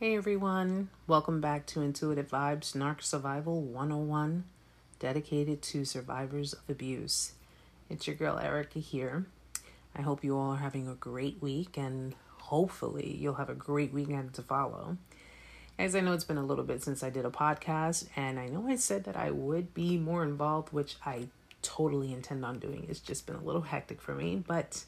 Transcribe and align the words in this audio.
Hey 0.00 0.14
everyone, 0.14 0.90
welcome 1.08 1.40
back 1.40 1.66
to 1.66 1.80
Intuitive 1.80 2.30
Vibes 2.30 2.72
Narc 2.72 3.02
Survival 3.02 3.62
101, 3.62 4.44
dedicated 5.00 5.60
to 5.62 5.84
survivors 5.84 6.52
of 6.52 6.60
abuse. 6.68 7.32
It's 7.90 8.06
your 8.06 8.14
girl 8.14 8.38
Erica 8.38 8.78
here. 8.78 9.26
I 9.96 10.02
hope 10.02 10.22
you 10.22 10.38
all 10.38 10.52
are 10.52 10.58
having 10.58 10.86
a 10.86 10.94
great 10.94 11.42
week 11.42 11.76
and 11.76 12.14
hopefully 12.42 13.18
you'll 13.20 13.34
have 13.34 13.50
a 13.50 13.56
great 13.56 13.92
weekend 13.92 14.34
to 14.34 14.42
follow. 14.42 14.98
As 15.80 15.96
I 15.96 16.00
know 16.00 16.12
it's 16.12 16.22
been 16.22 16.38
a 16.38 16.46
little 16.46 16.64
bit 16.64 16.80
since 16.80 17.02
I 17.02 17.10
did 17.10 17.26
a 17.26 17.30
podcast, 17.30 18.06
and 18.14 18.38
I 18.38 18.46
know 18.46 18.68
I 18.68 18.76
said 18.76 19.02
that 19.02 19.16
I 19.16 19.32
would 19.32 19.74
be 19.74 19.96
more 19.98 20.22
involved, 20.22 20.72
which 20.72 20.94
I 21.04 21.26
totally 21.60 22.12
intend 22.12 22.44
on 22.44 22.60
doing. 22.60 22.86
It's 22.88 23.00
just 23.00 23.26
been 23.26 23.34
a 23.34 23.42
little 23.42 23.62
hectic 23.62 24.00
for 24.00 24.14
me, 24.14 24.44
but 24.46 24.84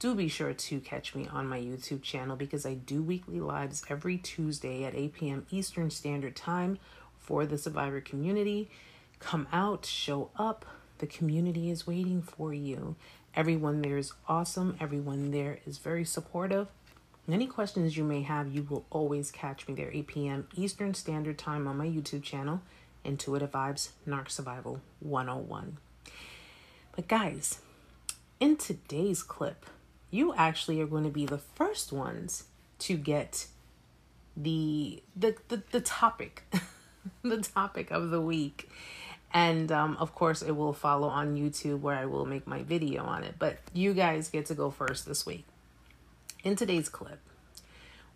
do 0.00 0.14
be 0.14 0.28
sure 0.28 0.54
to 0.54 0.80
catch 0.80 1.14
me 1.14 1.28
on 1.30 1.46
my 1.46 1.60
YouTube 1.60 2.00
channel 2.00 2.34
because 2.34 2.64
I 2.64 2.72
do 2.72 3.02
weekly 3.02 3.38
lives 3.38 3.84
every 3.90 4.16
Tuesday 4.16 4.84
at 4.84 4.94
8 4.94 5.12
p.m. 5.12 5.46
Eastern 5.50 5.90
Standard 5.90 6.34
Time 6.34 6.78
for 7.18 7.44
the 7.44 7.58
survivor 7.58 8.00
community. 8.00 8.70
Come 9.18 9.46
out, 9.52 9.84
show 9.84 10.30
up. 10.38 10.64
The 10.98 11.06
community 11.06 11.70
is 11.70 11.86
waiting 11.86 12.22
for 12.22 12.54
you. 12.54 12.96
Everyone 13.36 13.82
there 13.82 13.98
is 13.98 14.14
awesome. 14.26 14.74
Everyone 14.80 15.32
there 15.32 15.58
is 15.66 15.76
very 15.76 16.06
supportive. 16.06 16.68
Any 17.30 17.46
questions 17.46 17.98
you 17.98 18.02
may 18.02 18.22
have, 18.22 18.52
you 18.52 18.66
will 18.68 18.86
always 18.90 19.30
catch 19.30 19.68
me 19.68 19.74
there, 19.74 19.90
8 19.92 20.06
p.m. 20.06 20.48
Eastern 20.56 20.94
Standard 20.94 21.36
Time 21.36 21.68
on 21.68 21.76
my 21.76 21.86
YouTube 21.86 22.22
channel, 22.22 22.62
Intuitive 23.04 23.52
Vibes 23.52 23.90
Narc 24.08 24.30
Survival 24.30 24.80
101. 25.00 25.76
But 26.96 27.06
guys, 27.06 27.60
in 28.40 28.56
today's 28.56 29.22
clip, 29.22 29.66
you 30.10 30.34
actually 30.34 30.80
are 30.80 30.86
going 30.86 31.04
to 31.04 31.10
be 31.10 31.26
the 31.26 31.38
first 31.38 31.92
ones 31.92 32.44
to 32.80 32.96
get 32.96 33.46
the 34.36 35.02
the 35.16 35.36
the, 35.48 35.62
the 35.70 35.80
topic 35.80 36.44
the 37.22 37.38
topic 37.38 37.90
of 37.90 38.10
the 38.10 38.20
week. 38.20 38.68
And 39.32 39.70
um, 39.70 39.96
of 40.00 40.12
course 40.14 40.42
it 40.42 40.52
will 40.52 40.72
follow 40.72 41.06
on 41.06 41.36
youtube 41.36 41.80
where 41.80 41.96
i 41.96 42.04
will 42.04 42.26
make 42.26 42.46
my 42.46 42.62
video 42.62 43.04
on 43.04 43.22
it. 43.22 43.36
But 43.38 43.58
you 43.72 43.94
guys 43.94 44.28
get 44.28 44.46
to 44.46 44.54
go 44.54 44.70
first 44.70 45.06
this 45.06 45.24
week. 45.24 45.44
In 46.42 46.56
today's 46.56 46.88
clip 46.88 47.20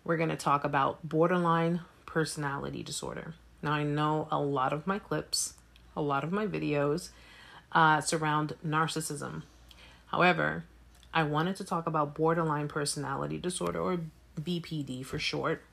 we're 0.03 0.17
going 0.17 0.29
to 0.29 0.35
talk 0.35 0.63
about 0.63 1.07
borderline 1.07 1.81
personality 2.05 2.83
disorder. 2.83 3.33
Now 3.61 3.71
i 3.73 3.83
know 3.83 4.27
a 4.31 4.39
lot 4.39 4.73
of 4.73 4.85
my 4.85 4.99
clips 4.99 5.53
a 5.95 6.01
lot 6.01 6.23
of 6.23 6.31
my 6.31 6.45
videos 6.45 7.09
uh, 7.71 8.01
surround 8.01 8.55
narcissism. 8.65 9.43
However 10.07 10.65
I 11.15 11.23
wanted 11.23 11.55
to 11.55 11.63
talk 11.63 11.87
about 11.87 12.13
borderline 12.13 12.67
personality 12.67 13.37
disorder 13.37 13.79
or 13.79 13.99
BPD 14.39 15.05
for 15.05 15.17
short 15.17 15.63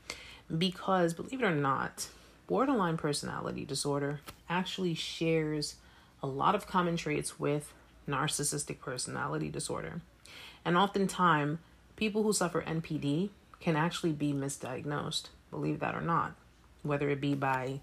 because 0.56 1.14
believe 1.14 1.42
it 1.42 1.44
or 1.44 1.50
not, 1.50 2.06
borderline 2.46 2.96
personality 2.96 3.64
disorder 3.64 4.20
actually 4.48 4.94
shares 4.94 5.74
a 6.22 6.28
lot 6.28 6.54
of 6.54 6.68
common 6.68 6.96
traits 6.96 7.40
with 7.40 7.72
narcissistic 8.08 8.78
personality 8.78 9.48
disorder. 9.48 10.00
And 10.64 10.76
oftentimes, 10.76 11.58
people 11.96 12.22
who 12.22 12.32
suffer 12.32 12.62
NPD 12.62 13.30
can 13.58 13.74
actually 13.74 14.12
be 14.12 14.32
misdiagnosed, 14.32 15.30
believe 15.50 15.80
that 15.80 15.96
or 15.96 16.00
not, 16.00 16.36
whether 16.84 17.10
it 17.10 17.20
be 17.20 17.34
by 17.34 17.80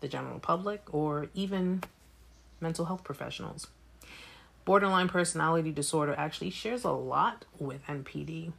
the 0.00 0.08
general 0.08 0.40
public 0.40 0.82
or 0.92 1.28
even 1.32 1.84
mental 2.60 2.84
health 2.84 3.02
professionals. 3.02 3.68
Borderline 4.66 5.08
personality 5.08 5.70
disorder 5.70 6.12
actually 6.18 6.50
shares 6.50 6.82
a 6.82 6.90
lot 6.90 7.44
with 7.58 7.86
NPD. 7.86 8.52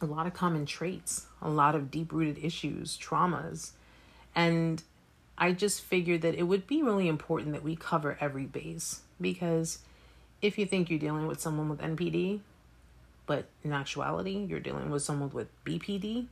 A 0.00 0.06
lot 0.06 0.26
of 0.26 0.32
common 0.32 0.64
traits, 0.64 1.26
a 1.42 1.48
lot 1.50 1.74
of 1.74 1.90
deep 1.90 2.10
rooted 2.10 2.42
issues, 2.42 2.96
traumas. 2.96 3.72
And 4.34 4.82
I 5.36 5.52
just 5.52 5.82
figured 5.82 6.22
that 6.22 6.34
it 6.34 6.44
would 6.44 6.66
be 6.66 6.82
really 6.82 7.06
important 7.06 7.52
that 7.52 7.62
we 7.62 7.76
cover 7.76 8.16
every 8.18 8.46
base 8.46 9.02
because 9.20 9.78
if 10.40 10.58
you 10.58 10.64
think 10.64 10.88
you're 10.88 10.98
dealing 10.98 11.26
with 11.26 11.38
someone 11.38 11.68
with 11.68 11.80
NPD, 11.80 12.40
but 13.26 13.44
in 13.62 13.72
actuality 13.72 14.46
you're 14.48 14.58
dealing 14.58 14.90
with 14.90 15.02
someone 15.02 15.30
with 15.30 15.48
BPD, 15.66 16.28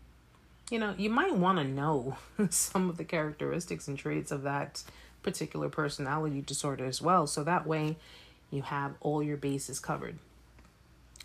you 0.71 0.79
know, 0.79 0.95
you 0.97 1.11
might 1.11 1.37
want 1.37 1.59
to 1.59 1.65
know 1.65 2.17
some 2.49 2.89
of 2.89 2.97
the 2.97 3.05
characteristics 3.05 3.87
and 3.87 3.99
traits 3.99 4.33
of 4.33 4.45
that 4.45 4.83
particular 5.23 5.69
personality 5.69 6.41
disorder 6.41 6.87
as 6.87 7.03
well. 7.03 7.27
So 7.27 7.45
that 7.45 7.67
way 7.67 7.97
you 8.53 8.63
have 8.63 8.95
all 9.01 9.23
your 9.23 9.37
bases 9.37 9.81
covered. 9.81 10.19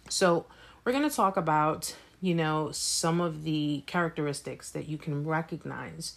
So, 0.09 0.45
we're 0.83 0.93
going 0.93 1.09
to 1.09 1.15
talk 1.15 1.35
about, 1.35 1.93
you 2.21 2.33
know, 2.33 2.71
some 2.71 3.19
of 3.19 3.43
the 3.43 3.83
characteristics 3.87 4.71
that 4.71 4.87
you 4.87 4.97
can 4.97 5.27
recognize 5.27 6.15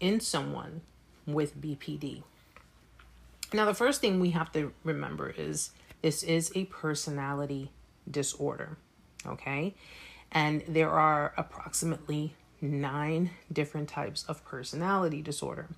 in 0.00 0.20
someone 0.20 0.80
with 1.26 1.60
BPD. 1.60 2.22
Now, 3.52 3.66
the 3.66 3.74
first 3.74 4.00
thing 4.00 4.20
we 4.20 4.30
have 4.30 4.50
to 4.52 4.72
remember 4.84 5.34
is 5.36 5.70
this 6.02 6.22
is 6.22 6.50
a 6.54 6.64
personality 6.64 7.70
disorder, 8.10 8.78
okay? 9.26 9.74
And 10.32 10.62
there 10.66 10.90
are 10.90 11.34
approximately 11.36 12.34
nine 12.60 13.30
different 13.52 13.88
types 13.88 14.24
of 14.24 14.44
personality 14.44 15.20
disorder. 15.20 15.68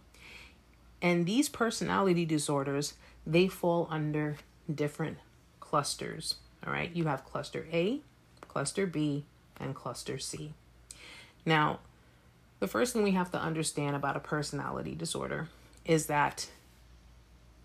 And 1.01 1.27
these 1.27 1.49
personality 1.49 2.25
disorders, 2.25 2.95
they 3.27 3.49
fall 3.49 3.89
under 3.91 4.37
different 4.73 5.19
clusters. 5.61 6.37
All 6.67 6.73
right, 6.73 6.95
you 6.95 7.05
have 7.07 7.25
cluster 7.25 7.67
A, 7.73 8.01
cluster 8.49 8.87
B, 8.87 9.25
and 9.59 9.75
cluster 9.75 10.19
C. 10.19 10.55
Now, 11.45 11.81
the 12.61 12.69
first 12.69 12.93
thing 12.93 13.03
we 13.03 13.13
have 13.13 13.31
to 13.33 13.41
understand 13.41 13.97
about 13.97 14.17
a 14.17 14.21
personality 14.21 14.95
disorder 14.95 15.49
is 15.85 16.07
that 16.07 16.51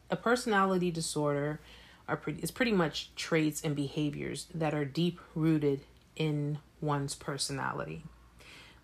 a 0.09 0.15
personality 0.15 0.89
disorder 0.89 1.59
are 2.07 2.17
pretty, 2.17 2.41
is 2.41 2.51
pretty 2.51 2.71
much 2.71 3.13
traits 3.15 3.61
and 3.61 3.75
behaviors 3.75 4.47
that 4.53 4.73
are 4.73 4.85
deep 4.85 5.19
rooted 5.35 5.81
in 6.15 6.57
one's 6.81 7.13
personality, 7.13 8.03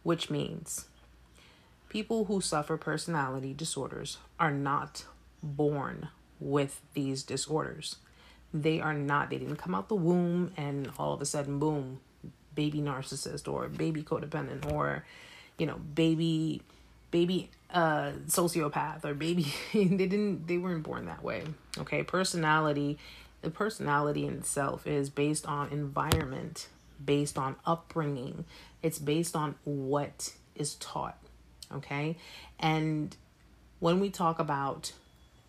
which 0.04 0.30
means 0.30 0.86
people 1.90 2.26
who 2.26 2.42
suffer 2.42 2.78
personality 2.78 3.54
disorders 3.54 4.18
are 4.40 4.52
not 4.52 5.06
born 5.42 6.10
with 6.44 6.82
these 6.94 7.24
disorders. 7.24 7.96
They 8.54 8.80
are 8.80 8.94
not, 8.94 9.30
they 9.30 9.38
didn't 9.38 9.56
come 9.56 9.74
out 9.74 9.90
the 9.90 9.96
womb 9.96 10.52
and 10.58 10.92
all 11.00 11.14
of 11.14 11.22
a 11.22 11.26
sudden, 11.26 11.58
boom, 11.58 12.00
baby 12.54 12.80
narcissist 12.80 13.52
or 13.52 13.68
baby 13.68 14.04
codependent 14.04 14.72
or, 14.72 15.06
you 15.58 15.66
know, 15.66 15.78
baby, 15.78 16.62
baby 17.12 17.50
uh 17.72 18.12
sociopath 18.28 19.04
or 19.04 19.16
baby 19.16 19.52
they 19.74 19.86
didn't 19.86 20.46
they 20.48 20.60
weren't 20.60 20.84
born 20.84 21.06
that 21.08 21.24
way 21.24 21.44
okay? 21.80 22.04
Personality 22.04 23.00
the 23.42 23.50
personality 23.50 24.28
in 24.28 24.36
itself 24.36 24.86
is 24.86 25.10
based 25.10 25.46
on 25.48 25.70
environment 25.70 26.68
based 27.04 27.38
on 27.38 27.56
upbringing. 27.66 28.46
It's 28.82 29.00
based 29.00 29.36
on 29.36 29.56
what 29.64 30.34
is 30.56 30.76
taught 30.76 31.18
okay? 31.72 32.18
And 32.60 33.16
when 33.80 34.00
we 34.00 34.10
talk 34.10 34.40
about 34.40 34.94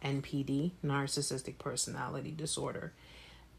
NPD, 0.04 0.72
narcissistic 0.84 1.58
personality 1.58 2.30
disorder, 2.30 2.92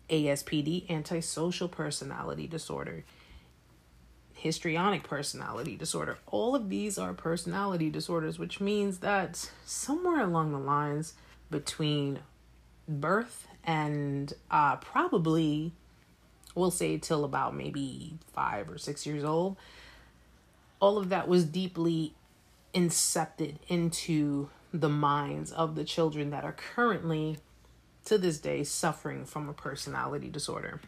ASPD, 0.10 0.90
antisocial 0.90 1.68
personality 1.68 2.48
disorder, 2.48 3.04
histrionic 4.34 5.04
personality 5.04 5.76
disorder. 5.76 6.20
All 6.28 6.56
of 6.56 6.70
these 6.70 6.98
are 6.98 7.14
personality 7.14 7.90
disorders, 7.90 8.38
which 8.38 8.62
means 8.62 9.00
that 9.00 9.50
somewhere 9.66 10.22
along 10.22 10.52
the 10.52 10.60
lines 10.60 11.16
between 11.50 12.20
birth 12.88 13.48
and 13.64 14.34
uh, 14.52 14.76
probably, 14.76 15.74
we'll 16.54 16.72
say, 16.72 16.98
till 16.98 17.24
about 17.24 17.56
maybe 17.56 18.20
five 18.34 18.70
or 18.70 18.78
six 18.78 19.06
years 19.06 19.24
old, 19.24 19.58
all 20.80 20.98
of 20.98 21.10
that 21.10 21.28
was 21.28 21.46
deeply 21.46 22.14
incepted 22.76 23.56
into 23.68 24.50
the 24.80 24.90
minds 24.90 25.52
of 25.52 25.76
the 25.76 25.84
children 25.84 26.30
that 26.32 26.44
are 26.44 26.54
currently, 26.54 27.38
to 28.06 28.18
this 28.18 28.40
day, 28.40 28.64
suffering 28.64 29.26
from 29.26 29.50
a 29.50 29.54
personality 29.54 30.30
disorder. 30.30 30.82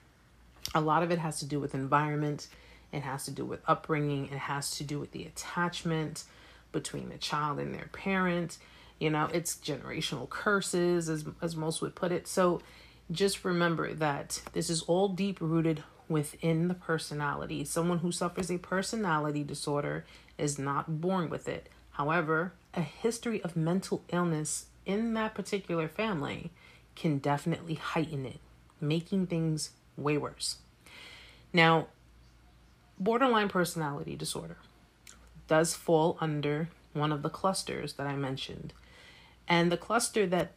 A 0.75 0.81
lot 0.81 1.03
of 1.03 1.11
it 1.11 1.19
has 1.19 1.39
to 1.39 1.45
do 1.45 1.59
with 1.59 1.73
environment, 1.73 2.47
it 2.91 3.01
has 3.01 3.25
to 3.25 3.31
do 3.31 3.45
with 3.45 3.61
upbringing, 3.67 4.25
it 4.25 4.39
has 4.39 4.71
to 4.77 4.83
do 4.83 4.99
with 4.99 5.11
the 5.11 5.25
attachment 5.25 6.23
between 6.71 7.09
the 7.09 7.17
child 7.17 7.59
and 7.59 7.73
their 7.73 7.89
parent. 7.93 8.57
You 8.99 9.09
know, 9.09 9.29
it's 9.33 9.55
generational 9.55 10.27
curses, 10.29 11.07
as, 11.07 11.25
as 11.41 11.55
most 11.55 11.81
would 11.81 11.95
put 11.95 12.11
it. 12.11 12.27
So 12.27 12.61
just 13.11 13.45
remember 13.45 13.93
that 13.93 14.41
this 14.53 14.69
is 14.69 14.81
all 14.83 15.09
deep 15.09 15.39
rooted 15.39 15.83
within 16.09 16.67
the 16.67 16.73
personality. 16.73 17.63
Someone 17.63 17.99
who 17.99 18.11
suffers 18.11 18.49
a 18.49 18.57
personality 18.57 19.43
disorder 19.43 20.05
is 20.37 20.57
not 20.57 21.01
born 21.01 21.29
with 21.29 21.47
it. 21.47 21.69
However, 21.97 22.53
a 22.75 22.81
history 22.81 23.41
of 23.41 23.55
mental 23.55 24.03
illness 24.09 24.67
in 24.85 25.15
that 25.15 25.33
particular 25.33 25.87
family 25.87 26.51
can 26.95 27.17
definitely 27.17 27.73
heighten 27.73 28.23
it, 28.23 28.39
making 28.79 29.25
things 29.25 29.71
way 29.97 30.15
worse. 30.15 30.57
Now, 31.51 31.87
borderline 32.99 33.49
personality 33.49 34.15
disorder. 34.15 34.57
does 35.47 35.73
fall 35.73 36.17
under 36.21 36.69
one 36.93 37.11
of 37.11 37.23
the 37.23 37.29
clusters 37.29 37.93
that 37.93 38.05
I 38.05 38.15
mentioned. 38.15 38.73
And 39.47 39.71
the 39.71 39.77
cluster 39.77 40.27
that 40.27 40.51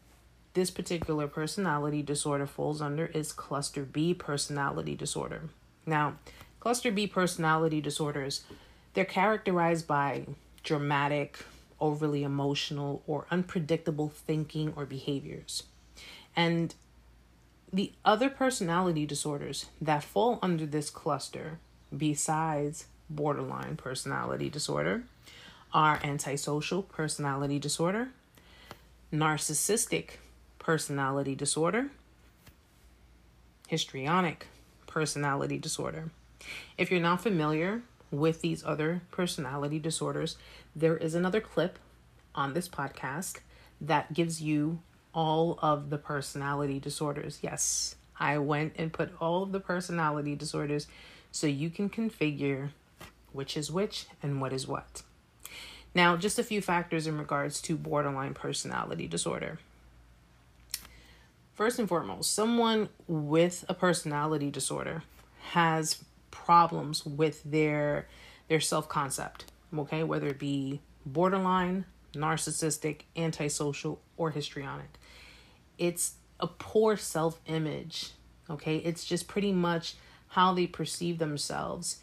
this 0.53 0.71
particular 0.71 1.27
personality 1.27 2.03
disorder 2.03 2.47
falls 2.47 2.83
under 2.83 3.07
is 3.07 3.33
cluster 3.33 3.85
B 3.85 4.13
personality 4.13 4.95
disorder. 4.95 5.49
Now, 5.87 6.17
cluster 6.59 6.91
B 6.91 7.07
personality 7.07 7.81
disorders, 7.81 8.45
they're 8.93 9.05
characterized 9.07 9.87
by 9.87 10.27
dramatic, 10.63 11.45
overly 11.81 12.23
emotional, 12.23 13.03
or 13.07 13.27
unpredictable 13.31 14.09
thinking 14.09 14.73
or 14.77 14.85
behaviors. 14.87 15.65
And 16.37 16.75
the 17.73 17.93
other 18.05 18.29
personality 18.29 19.07
disorders 19.07 19.67
that 19.81 20.03
fall 20.03 20.39
under 20.43 20.67
this 20.67 20.91
cluster, 20.91 21.59
besides 21.97 22.87
borderline 23.09 23.77
personality 23.77 24.49
disorder, 24.49 25.05
are 25.73 26.01
antisocial 26.03 26.83
personality 26.83 27.59
disorder, 27.59 28.09
narcissistic 29.13 30.17
personality 30.59 31.35
disorder, 31.35 31.91
histrionic 33.69 34.49
personality 34.87 35.59
disorder. 35.59 36.11
If 36.77 36.91
you're 36.91 37.01
not 37.01 37.23
familiar 37.23 37.83
with 38.11 38.41
these 38.41 38.65
other 38.65 39.03
personality 39.11 39.79
disorders, 39.79 40.37
there 40.75 40.97
is 40.97 41.15
another 41.15 41.41
clip 41.41 41.79
on 42.35 42.55
this 42.55 42.69
podcast 42.69 43.39
that 43.81 44.13
gives 44.13 44.43
you 44.43 44.81
all 45.15 45.59
of 45.63 45.91
the 45.91 45.99
personality 45.99 46.79
disorders. 46.79 47.39
Yes, 47.43 47.97
I 48.19 48.39
went 48.39 48.75
and 48.77 48.93
put 48.93 49.13
all 49.21 49.43
of 49.43 49.53
the 49.53 49.61
personality 49.61 50.35
disorders 50.35 50.87
so 51.33 51.47
you 51.47 51.71
can 51.71 51.89
configure 51.89 52.71
which 53.33 53.57
is 53.57 53.71
which 53.71 54.07
and 54.23 54.41
what 54.41 54.53
is 54.53 54.67
what. 54.67 55.03
Now, 55.95 56.17
just 56.17 56.39
a 56.39 56.45
few 56.45 56.61
factors 56.61 57.07
in 57.07 57.19
regards 57.19 57.61
to 57.63 57.77
borderline 57.77 58.35
personality 58.35 59.07
disorder. 59.07 59.59
First 61.55 61.79
and 61.79 61.89
foremost, 61.89 62.33
someone 62.33 62.89
with 63.07 63.65
a 63.69 63.75
personality 63.75 64.51
disorder 64.51 65.03
has 65.51 66.03
problems 66.31 67.05
with 67.05 67.43
their 67.45 68.09
their 68.49 68.61
self-concept, 68.61 69.45
okay? 69.77 70.03
Whether 70.03 70.29
it 70.29 70.39
be 70.39 70.81
borderline, 71.07 71.85
narcissistic, 72.15 73.03
antisocial, 73.17 74.01
or 74.17 74.31
histrionic. 74.33 74.99
It's 75.79 76.15
a 76.41 76.49
poor 76.49 76.97
self-image, 76.97 78.11
okay? 78.49 78.77
It's 78.79 79.05
just 79.05 79.29
pretty 79.29 79.53
much 79.53 79.95
how 80.29 80.53
they 80.53 80.67
perceive 80.67 81.19
themselves 81.19 82.01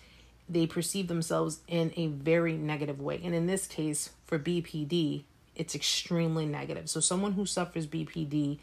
they 0.49 0.65
perceive 0.65 1.07
themselves 1.07 1.59
in 1.67 1.91
a 1.95 2.07
very 2.07 2.53
negative 2.53 3.01
way. 3.01 3.19
And 3.23 3.35
in 3.35 3.47
this 3.47 3.67
case, 3.67 4.11
for 4.25 4.39
BPD, 4.39 5.23
it's 5.55 5.75
extremely 5.75 6.45
negative. 6.45 6.89
So, 6.89 6.99
someone 6.99 7.33
who 7.33 7.45
suffers 7.45 7.87
BPD, 7.87 8.59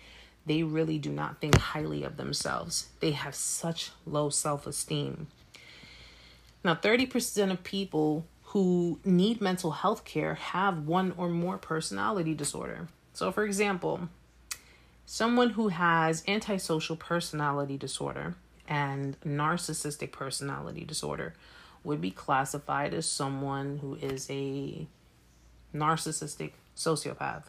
they 0.47 0.63
really 0.63 0.99
do 0.99 1.11
not 1.11 1.41
think 1.41 1.57
highly 1.57 2.05
of 2.05 2.17
themselves. 2.17 2.89
They 3.01 3.11
have 3.13 3.35
such 3.35 3.91
low 4.07 4.31
self 4.31 4.67
esteem. 4.67 5.27
Now, 6.65 6.75
30% 6.75 7.53
of 7.53 7.63
people 7.63 8.27
who 8.43 8.99
need 9.05 9.41
mental 9.41 9.73
health 9.73 10.05
care 10.05 10.35
have 10.35 10.87
one 10.87 11.13
or 11.19 11.29
more 11.29 11.59
personality 11.59 12.35
disorder. 12.35 12.89
So, 13.13 13.31
for 13.31 13.45
example, 13.45 14.09
someone 15.05 15.51
who 15.51 15.69
has 15.69 16.25
antisocial 16.27 16.97
personality 16.97 17.77
disorder 17.77 18.35
and 18.67 19.21
narcissistic 19.21 20.11
personality 20.11 20.85
disorder 20.85 21.35
would 21.85 22.01
be 22.01 22.11
classified 22.11 22.95
as 22.95 23.07
someone 23.07 23.79
who 23.79 23.97
is 23.97 24.27
a 24.31 24.87
narcissistic 25.75 26.53
sociopath. 26.75 27.45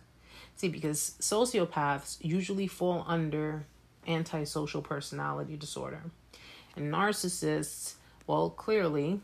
See, 0.57 0.67
because 0.67 1.15
sociopaths 1.21 2.17
usually 2.19 2.67
fall 2.67 3.05
under 3.07 3.65
antisocial 4.07 4.81
personality 4.81 5.55
disorder. 5.55 6.01
And 6.75 6.93
narcissists, 6.93 7.93
well, 8.27 8.49
clearly, 8.49 9.21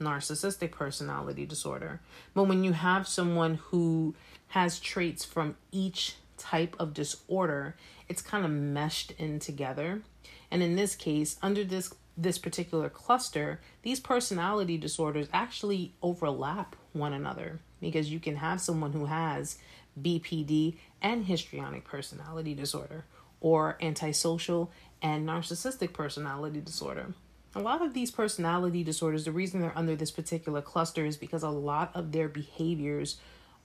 narcissistic 0.00 0.72
personality 0.72 1.46
disorder. 1.46 2.00
But 2.34 2.44
when 2.44 2.64
you 2.64 2.72
have 2.72 3.08
someone 3.08 3.56
who 3.56 4.14
has 4.48 4.78
traits 4.78 5.24
from 5.24 5.56
each 5.72 6.16
type 6.36 6.76
of 6.78 6.94
disorder, 6.94 7.76
it's 8.08 8.22
kind 8.22 8.44
of 8.44 8.50
meshed 8.50 9.12
in 9.12 9.38
together. 9.38 10.02
And 10.50 10.62
in 10.62 10.76
this 10.76 10.94
case, 10.94 11.36
under 11.42 11.64
this 11.64 11.92
this 12.18 12.38
particular 12.38 12.88
cluster, 12.88 13.60
these 13.82 14.00
personality 14.00 14.78
disorders 14.78 15.28
actually 15.34 15.92
overlap 16.00 16.74
one 16.94 17.12
another 17.12 17.60
because 17.78 18.10
you 18.10 18.18
can 18.18 18.36
have 18.36 18.58
someone 18.58 18.92
who 18.92 19.04
has 19.04 19.58
BPD 20.00 20.78
and 21.02 21.26
histrionic 21.26 21.84
personality 21.84 22.54
disorder 22.54 23.04
or 23.40 23.76
antisocial 23.82 24.70
and 25.02 25.28
narcissistic 25.28 25.92
personality 25.92 26.60
disorder. 26.60 27.12
A 27.56 27.60
lot 27.60 27.80
of 27.80 27.94
these 27.94 28.10
personality 28.10 28.84
disorders, 28.84 29.24
the 29.24 29.32
reason 29.32 29.62
they're 29.62 29.72
under 29.74 29.96
this 29.96 30.10
particular 30.10 30.60
cluster 30.60 31.06
is 31.06 31.16
because 31.16 31.42
a 31.42 31.48
lot 31.48 31.90
of 31.94 32.12
their 32.12 32.28
behaviors 32.28 33.16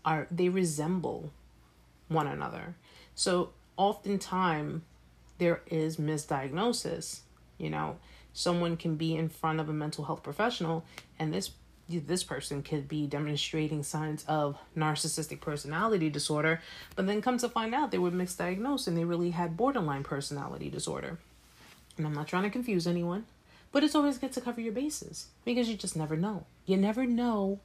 are 0.06 0.28
they 0.32 0.48
resemble 0.48 1.30
one 2.08 2.26
another. 2.26 2.76
So 3.16 3.50
oftentimes 3.76 4.84
there 5.40 5.62
is 5.68 5.98
misdiagnosis, 5.98 7.20
you 7.58 7.70
know, 7.70 7.98
someone 8.32 8.78
can 8.78 8.96
be 8.96 9.14
in 9.14 9.28
front 9.28 9.60
of 9.60 9.68
a 9.68 9.74
mental 9.74 10.06
health 10.06 10.24
professional 10.24 10.86
and 11.20 11.34
this 11.34 11.52
this 11.90 12.24
person 12.24 12.64
could 12.64 12.88
be 12.88 13.06
demonstrating 13.06 13.84
signs 13.84 14.24
of 14.26 14.58
narcissistic 14.78 15.42
personality 15.42 16.10
disorder, 16.10 16.62
but 16.96 17.06
then 17.08 17.22
come 17.22 17.38
to 17.40 17.50
find 17.50 17.76
out 17.76 17.92
they 17.92 17.98
were 17.98 18.10
misdiagnosed 18.10 18.88
and 18.88 18.98
they 18.98 19.04
really 19.04 19.32
had 19.32 19.58
borderline 19.58 20.04
personality 20.04 20.70
disorder. 20.70 21.20
And 21.98 22.08
I'm 22.08 22.14
not 22.14 22.30
trying 22.30 22.44
to 22.44 22.50
confuse 22.50 22.88
anyone, 22.88 23.26
but 23.72 23.84
it's 23.84 23.96
always 23.96 24.18
good 24.18 24.34
to 24.34 24.42
cover 24.42 24.62
your 24.62 24.74
bases 24.74 25.28
because 25.46 25.70
you 25.70 25.76
just 25.76 25.96
never 25.96 26.16
know. 26.16 26.46
You 26.66 26.78
never 26.78 27.06
know 27.06 27.60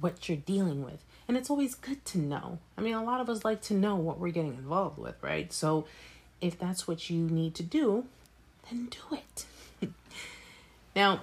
what 0.00 0.28
you're 0.28 0.38
dealing 0.38 0.84
with. 0.84 1.04
And 1.26 1.36
it's 1.36 1.50
always 1.50 1.74
good 1.74 2.04
to 2.06 2.18
know. 2.18 2.58
I 2.76 2.80
mean, 2.80 2.94
a 2.94 3.04
lot 3.04 3.20
of 3.20 3.28
us 3.28 3.44
like 3.44 3.60
to 3.62 3.74
know 3.74 3.96
what 3.96 4.18
we're 4.18 4.30
getting 4.30 4.54
involved 4.54 4.98
with, 4.98 5.16
right? 5.22 5.52
So 5.52 5.86
if 6.40 6.58
that's 6.58 6.86
what 6.86 7.10
you 7.10 7.18
need 7.18 7.54
to 7.56 7.62
do, 7.62 8.06
then 8.68 8.88
do 8.90 9.16
it. 9.16 9.46
now, 10.96 11.20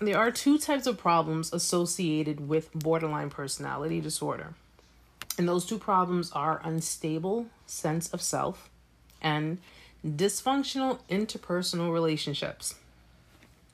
there 0.00 0.18
are 0.18 0.30
two 0.30 0.58
types 0.58 0.86
of 0.86 0.98
problems 0.98 1.52
associated 1.52 2.48
with 2.48 2.72
borderline 2.72 3.30
personality 3.30 4.00
disorder. 4.00 4.54
And 5.38 5.48
those 5.48 5.64
two 5.64 5.78
problems 5.78 6.30
are 6.32 6.60
unstable 6.64 7.46
sense 7.66 8.08
of 8.12 8.20
self 8.20 8.68
and 9.20 9.58
dysfunctional 10.04 10.98
interpersonal 11.08 11.92
relationships. 11.92 12.74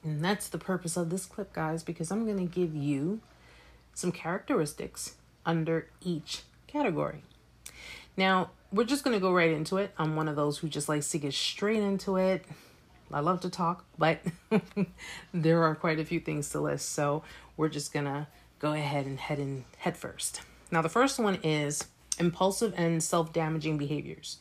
And 0.08 0.24
that's 0.24 0.48
the 0.48 0.58
purpose 0.58 0.96
of 0.96 1.10
this 1.10 1.26
clip, 1.26 1.52
guys, 1.52 1.82
because 1.82 2.10
I'm 2.10 2.24
going 2.24 2.38
to 2.38 2.52
give 2.52 2.74
you 2.74 3.20
some 3.94 4.12
characteristics 4.12 5.16
under 5.44 5.88
each 6.02 6.42
category. 6.66 7.22
Now, 8.16 8.50
we're 8.72 8.84
just 8.84 9.04
going 9.04 9.14
to 9.14 9.20
go 9.20 9.32
right 9.32 9.50
into 9.50 9.76
it. 9.76 9.92
I'm 9.98 10.16
one 10.16 10.28
of 10.28 10.36
those 10.36 10.58
who 10.58 10.68
just 10.68 10.88
likes 10.88 11.10
to 11.10 11.18
get 11.18 11.34
straight 11.34 11.82
into 11.82 12.16
it, 12.16 12.44
I 13.12 13.20
love 13.20 13.40
to 13.40 13.50
talk, 13.50 13.84
but 13.96 14.20
there 15.32 15.62
are 15.62 15.74
quite 15.74 15.98
a 15.98 16.04
few 16.04 16.20
things 16.20 16.50
to 16.50 16.60
list. 16.60 16.90
So 16.90 17.22
we're 17.56 17.68
just 17.68 17.92
gonna 17.92 18.28
go 18.58 18.72
ahead 18.72 19.06
and 19.06 19.18
head 19.18 19.38
in 19.38 19.64
head 19.78 19.96
first. 19.96 20.42
Now, 20.70 20.82
the 20.82 20.88
first 20.88 21.18
one 21.18 21.38
is 21.42 21.86
impulsive 22.18 22.74
and 22.76 23.02
self 23.02 23.32
damaging 23.32 23.78
behaviors. 23.78 24.38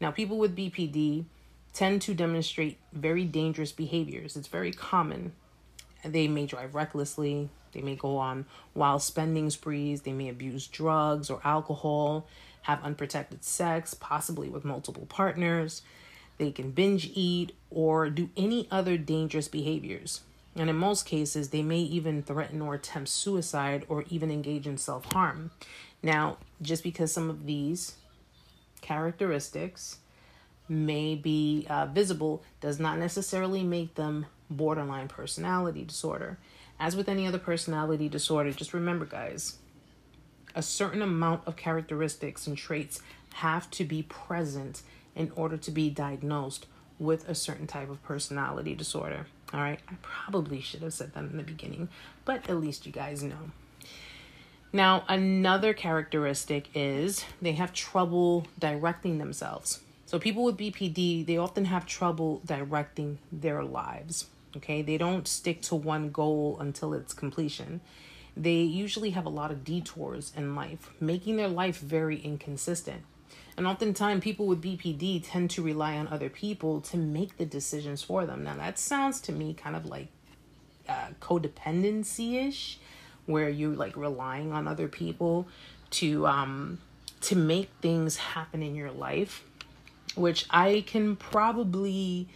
Now, 0.00 0.10
people 0.10 0.38
with 0.38 0.56
BPD 0.56 1.24
tend 1.74 2.00
to 2.02 2.14
demonstrate 2.14 2.78
very 2.92 3.24
dangerous 3.24 3.72
behaviors. 3.72 4.36
It's 4.36 4.48
very 4.48 4.72
common. 4.72 5.32
They 6.04 6.28
may 6.28 6.46
drive 6.46 6.74
recklessly, 6.74 7.50
they 7.72 7.82
may 7.82 7.96
go 7.96 8.16
on 8.16 8.46
wild 8.74 9.02
spending 9.02 9.50
sprees, 9.50 10.02
they 10.02 10.12
may 10.12 10.28
abuse 10.28 10.66
drugs 10.68 11.28
or 11.28 11.40
alcohol, 11.44 12.26
have 12.62 12.82
unprotected 12.82 13.44
sex, 13.44 13.92
possibly 13.94 14.48
with 14.48 14.64
multiple 14.64 15.06
partners. 15.06 15.82
They 16.38 16.50
can 16.50 16.70
binge 16.70 17.10
eat 17.14 17.52
or 17.70 18.08
do 18.10 18.30
any 18.36 18.68
other 18.70 18.96
dangerous 18.96 19.48
behaviors. 19.48 20.20
And 20.56 20.70
in 20.70 20.76
most 20.76 21.04
cases, 21.04 21.48
they 21.48 21.62
may 21.62 21.80
even 21.80 22.22
threaten 22.22 22.62
or 22.62 22.74
attempt 22.74 23.08
suicide 23.08 23.84
or 23.88 24.04
even 24.08 24.30
engage 24.30 24.66
in 24.66 24.78
self 24.78 25.04
harm. 25.12 25.50
Now, 26.02 26.38
just 26.62 26.82
because 26.82 27.12
some 27.12 27.28
of 27.28 27.46
these 27.46 27.96
characteristics 28.80 29.98
may 30.68 31.14
be 31.14 31.66
uh, 31.68 31.86
visible 31.86 32.42
does 32.60 32.78
not 32.78 32.98
necessarily 32.98 33.62
make 33.62 33.94
them 33.94 34.26
borderline 34.50 35.08
personality 35.08 35.84
disorder. 35.84 36.38
As 36.78 36.96
with 36.96 37.08
any 37.08 37.26
other 37.26 37.38
personality 37.38 38.08
disorder, 38.08 38.50
just 38.52 38.74
remember, 38.74 39.04
guys, 39.04 39.58
a 40.54 40.62
certain 40.62 41.02
amount 41.02 41.46
of 41.46 41.56
characteristics 41.56 42.46
and 42.46 42.56
traits 42.56 43.00
have 43.34 43.70
to 43.72 43.84
be 43.84 44.02
present 44.02 44.82
in 45.14 45.30
order 45.36 45.56
to 45.56 45.70
be 45.70 45.90
diagnosed 45.90 46.66
with 46.98 47.28
a 47.28 47.34
certain 47.34 47.66
type 47.66 47.90
of 47.90 48.02
personality 48.02 48.74
disorder. 48.74 49.26
All 49.52 49.60
right, 49.60 49.80
I 49.88 49.94
probably 50.02 50.60
should 50.60 50.82
have 50.82 50.94
said 50.94 51.12
that 51.14 51.24
in 51.24 51.36
the 51.36 51.42
beginning, 51.42 51.88
but 52.24 52.48
at 52.48 52.56
least 52.60 52.86
you 52.86 52.92
guys 52.92 53.22
know. 53.22 53.50
Now, 54.72 55.04
another 55.08 55.72
characteristic 55.72 56.68
is 56.74 57.24
they 57.40 57.52
have 57.52 57.72
trouble 57.72 58.46
directing 58.58 59.18
themselves. 59.18 59.80
So, 60.14 60.20
people 60.20 60.44
with 60.44 60.56
BPD, 60.56 61.26
they 61.26 61.36
often 61.38 61.64
have 61.64 61.86
trouble 61.86 62.40
directing 62.46 63.18
their 63.32 63.64
lives. 63.64 64.28
Okay, 64.56 64.80
they 64.80 64.96
don't 64.96 65.26
stick 65.26 65.60
to 65.62 65.74
one 65.74 66.10
goal 66.10 66.56
until 66.60 66.94
its 66.94 67.12
completion. 67.12 67.80
They 68.36 68.60
usually 68.60 69.10
have 69.10 69.26
a 69.26 69.28
lot 69.28 69.50
of 69.50 69.64
detours 69.64 70.32
in 70.36 70.54
life, 70.54 70.92
making 71.00 71.34
their 71.34 71.48
life 71.48 71.80
very 71.80 72.20
inconsistent. 72.20 73.02
And 73.56 73.66
oftentimes, 73.66 74.22
people 74.22 74.46
with 74.46 74.62
BPD 74.62 75.20
tend 75.24 75.50
to 75.50 75.62
rely 75.62 75.96
on 75.96 76.06
other 76.06 76.28
people 76.28 76.80
to 76.82 76.96
make 76.96 77.36
the 77.36 77.44
decisions 77.44 78.00
for 78.04 78.24
them. 78.24 78.44
Now, 78.44 78.54
that 78.54 78.78
sounds 78.78 79.20
to 79.22 79.32
me 79.32 79.52
kind 79.52 79.74
of 79.74 79.84
like 79.84 80.10
uh, 80.88 81.08
codependency 81.20 82.46
ish 82.46 82.78
where 83.26 83.48
you're 83.48 83.74
like 83.74 83.96
relying 83.96 84.52
on 84.52 84.68
other 84.68 84.86
people 84.86 85.48
to 85.90 86.24
um 86.28 86.78
to 87.20 87.34
make 87.34 87.70
things 87.80 88.16
happen 88.16 88.62
in 88.62 88.76
your 88.76 88.92
life 88.92 89.42
which 90.14 90.46
i 90.50 90.82
can 90.86 91.16
probably 91.16 92.28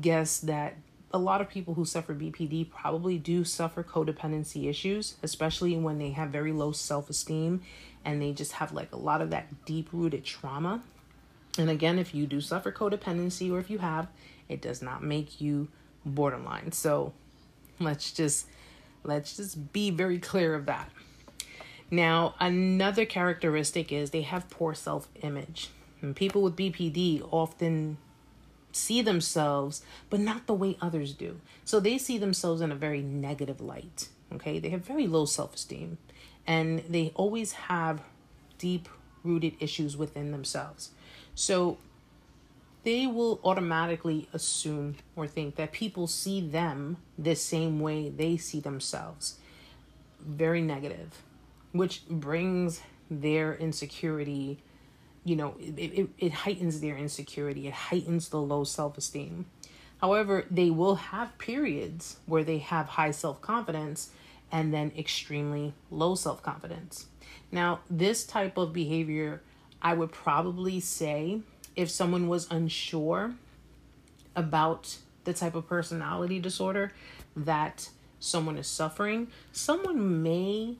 guess 0.00 0.38
that 0.38 0.76
a 1.12 1.18
lot 1.18 1.40
of 1.40 1.48
people 1.48 1.74
who 1.74 1.84
suffer 1.84 2.14
BPD 2.14 2.68
probably 2.68 3.16
do 3.16 3.42
suffer 3.44 3.82
codependency 3.82 4.68
issues, 4.68 5.14
especially 5.22 5.74
when 5.76 5.98
they 5.98 6.10
have 6.10 6.28
very 6.30 6.52
low 6.52 6.72
self 6.72 7.08
esteem 7.08 7.62
and 8.04 8.20
they 8.20 8.32
just 8.32 8.52
have 8.52 8.72
like 8.72 8.92
a 8.92 8.98
lot 8.98 9.22
of 9.22 9.30
that 9.30 9.64
deep 9.64 9.88
rooted 9.92 10.24
trauma. 10.24 10.82
And 11.56 11.70
again, 11.70 11.98
if 11.98 12.14
you 12.14 12.26
do 12.26 12.40
suffer 12.40 12.70
codependency 12.70 13.50
or 13.50 13.60
if 13.60 13.70
you 13.70 13.78
have, 13.78 14.08
it 14.48 14.60
does 14.60 14.82
not 14.82 15.02
make 15.02 15.40
you 15.40 15.68
borderline. 16.04 16.72
So 16.72 17.14
let's 17.78 18.12
just 18.12 18.46
Let's 19.06 19.36
just 19.36 19.72
be 19.72 19.90
very 19.90 20.18
clear 20.18 20.54
of 20.54 20.66
that. 20.66 20.90
Now, 21.90 22.34
another 22.40 23.06
characteristic 23.06 23.92
is 23.92 24.10
they 24.10 24.22
have 24.22 24.50
poor 24.50 24.74
self 24.74 25.08
image. 25.22 25.70
And 26.02 26.14
people 26.14 26.42
with 26.42 26.56
BPD 26.56 27.26
often 27.30 27.98
see 28.72 29.00
themselves, 29.02 29.82
but 30.10 30.20
not 30.20 30.46
the 30.46 30.54
way 30.54 30.76
others 30.80 31.14
do. 31.14 31.40
So 31.64 31.80
they 31.80 31.98
see 31.98 32.18
themselves 32.18 32.60
in 32.60 32.70
a 32.70 32.76
very 32.76 33.02
negative 33.02 33.60
light. 33.60 34.08
Okay. 34.34 34.58
They 34.58 34.70
have 34.70 34.84
very 34.84 35.06
low 35.06 35.24
self 35.24 35.54
esteem 35.54 35.98
and 36.46 36.82
they 36.88 37.12
always 37.14 37.52
have 37.52 38.02
deep 38.58 38.88
rooted 39.24 39.54
issues 39.60 39.96
within 39.96 40.30
themselves. 40.30 40.90
So 41.34 41.78
they 42.84 43.06
will 43.06 43.40
automatically 43.42 44.28
assume 44.32 44.96
or 45.16 45.26
think 45.26 45.56
that 45.56 45.72
people 45.72 46.06
see 46.06 46.40
them 46.40 46.98
the 47.18 47.34
same 47.34 47.80
way 47.80 48.08
they 48.08 48.36
see 48.36 48.60
themselves. 48.60 49.38
Very 50.20 50.62
negative, 50.62 51.22
which 51.72 52.06
brings 52.08 52.80
their 53.10 53.54
insecurity, 53.54 54.58
you 55.26 55.34
know, 55.34 55.56
it, 55.58 55.76
it, 55.76 56.08
it 56.18 56.32
heightens 56.32 56.80
their 56.80 56.96
insecurity, 56.96 57.66
it 57.66 57.74
heightens 57.74 58.28
the 58.28 58.40
low 58.40 58.62
self 58.62 58.96
esteem. 58.96 59.46
However, 60.00 60.44
they 60.48 60.70
will 60.70 60.94
have 60.94 61.36
periods 61.38 62.18
where 62.26 62.44
they 62.44 62.58
have 62.58 62.86
high 62.86 63.10
self 63.10 63.42
confidence 63.42 64.10
and 64.52 64.72
then 64.72 64.92
extremely 64.96 65.74
low 65.90 66.14
self 66.14 66.44
confidence. 66.44 67.06
Now, 67.50 67.80
this 67.90 68.24
type 68.24 68.56
of 68.56 68.72
behavior, 68.72 69.42
I 69.82 69.94
would 69.94 70.12
probably 70.12 70.78
say 70.78 71.40
if 71.74 71.90
someone 71.90 72.28
was 72.28 72.46
unsure 72.48 73.34
about 74.36 74.96
the 75.24 75.34
type 75.34 75.56
of 75.56 75.66
personality 75.66 76.38
disorder 76.38 76.92
that 77.34 77.90
someone 78.20 78.56
is 78.56 78.68
suffering, 78.68 79.26
someone 79.50 80.22
may 80.22 80.76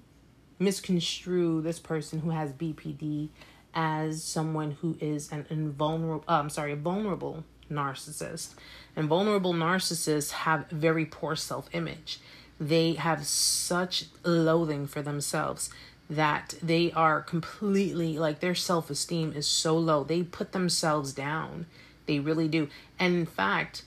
misconstrue 0.61 1.61
this 1.61 1.81
person 1.81 2.21
who 2.21 2.31
has 2.31 2.53
BPD 2.53 3.31
as 3.77 4.25
someone 4.25 4.73
who 4.81 4.97
is 5.01 5.31
an 5.31 5.47
invulnerable, 5.51 6.25
uh, 6.27 6.41
I'm 6.41 6.51
sorry, 6.51 6.75
vulnerable 6.75 7.45
narcissist. 7.71 8.55
And 8.97 9.07
vulnerable 9.07 9.53
narcissists 9.53 10.31
have 10.31 10.69
very 10.71 11.05
poor 11.05 11.37
self 11.37 11.69
image. 11.73 12.19
They 12.59 12.95
have 12.95 13.27
such 13.27 14.07
loathing 14.25 14.87
for 14.87 15.03
themselves 15.03 15.71
that 16.09 16.55
they 16.63 16.91
are 16.93 17.21
completely 17.21 18.19
like 18.19 18.41
their 18.41 18.55
self 18.55 18.89
esteem 18.89 19.33
is 19.35 19.47
so 19.47 19.77
low. 19.77 20.03
They 20.03 20.23
put 20.23 20.53
themselves 20.53 21.13
down. 21.13 21.67
They 22.07 22.19
really 22.19 22.49
do. 22.49 22.69
And 22.99 23.15
in 23.15 23.27
fact, 23.27 23.83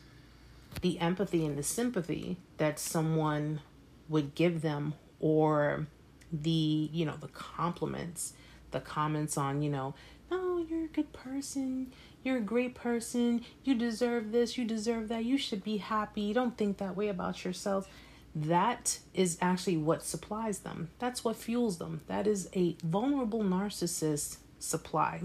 the 0.81 0.99
empathy 0.99 1.45
and 1.45 1.57
the 1.57 1.63
sympathy 1.63 2.37
that 2.57 2.77
someone 2.79 3.61
would 4.07 4.35
give 4.35 4.61
them 4.61 4.93
or 5.19 5.87
the, 6.31 6.89
you 6.91 7.05
know, 7.05 7.15
the 7.19 7.27
compliments, 7.29 8.33
the 8.71 8.79
comments 8.79 9.37
on, 9.37 9.61
you 9.61 9.69
know, 9.69 9.93
oh, 10.31 10.65
you're 10.69 10.85
a 10.85 10.89
good 10.89 11.11
person. 11.13 11.91
You're 12.23 12.37
a 12.37 12.41
great 12.41 12.75
person. 12.75 13.45
You 13.63 13.75
deserve 13.75 14.31
this. 14.31 14.57
You 14.57 14.65
deserve 14.65 15.07
that. 15.07 15.25
You 15.25 15.37
should 15.37 15.63
be 15.63 15.77
happy. 15.77 16.33
Don't 16.33 16.57
think 16.57 16.77
that 16.77 16.95
way 16.95 17.07
about 17.07 17.45
yourself 17.45 17.89
that 18.35 18.99
is 19.13 19.37
actually 19.41 19.77
what 19.77 20.03
supplies 20.03 20.59
them. 20.59 20.89
That's 20.99 21.23
what 21.23 21.35
fuels 21.35 21.77
them. 21.77 22.01
That 22.07 22.27
is 22.27 22.49
a 22.55 22.75
vulnerable 22.83 23.41
narcissist 23.43 24.37
supply. 24.59 25.23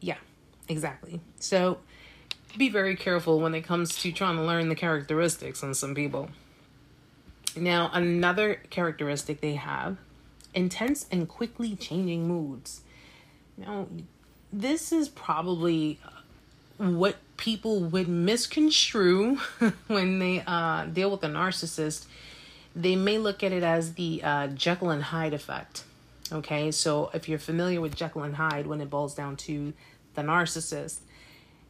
Yeah, 0.00 0.18
exactly. 0.68 1.20
So 1.38 1.78
be 2.58 2.68
very 2.68 2.96
careful 2.96 3.40
when 3.40 3.54
it 3.54 3.62
comes 3.62 4.00
to 4.02 4.12
trying 4.12 4.36
to 4.36 4.42
learn 4.42 4.68
the 4.68 4.74
characteristics 4.74 5.62
on 5.62 5.74
some 5.74 5.94
people. 5.94 6.28
Now, 7.56 7.90
another 7.92 8.56
characteristic 8.70 9.40
they 9.40 9.54
have 9.54 9.96
intense 10.54 11.06
and 11.10 11.28
quickly 11.28 11.76
changing 11.76 12.28
moods. 12.28 12.82
Now, 13.56 13.86
this 14.52 14.92
is 14.92 15.08
probably 15.08 15.98
what 16.78 17.16
people 17.36 17.80
would 17.80 18.08
misconstrue 18.08 19.36
when 19.86 20.18
they 20.18 20.42
uh, 20.46 20.86
deal 20.86 21.10
with 21.10 21.22
a 21.22 21.28
narcissist. 21.28 22.06
They 22.74 22.96
may 22.96 23.18
look 23.18 23.42
at 23.42 23.52
it 23.52 23.62
as 23.62 23.94
the 23.94 24.22
uh, 24.22 24.46
Jekyll 24.48 24.90
and 24.90 25.02
Hyde 25.02 25.34
effect. 25.34 25.84
Okay, 26.32 26.70
so 26.70 27.10
if 27.12 27.28
you're 27.28 27.38
familiar 27.38 27.80
with 27.80 27.94
Jekyll 27.94 28.22
and 28.22 28.36
Hyde, 28.36 28.66
when 28.66 28.80
it 28.80 28.88
boils 28.88 29.14
down 29.14 29.36
to 29.38 29.74
the 30.14 30.22
narcissist, 30.22 31.00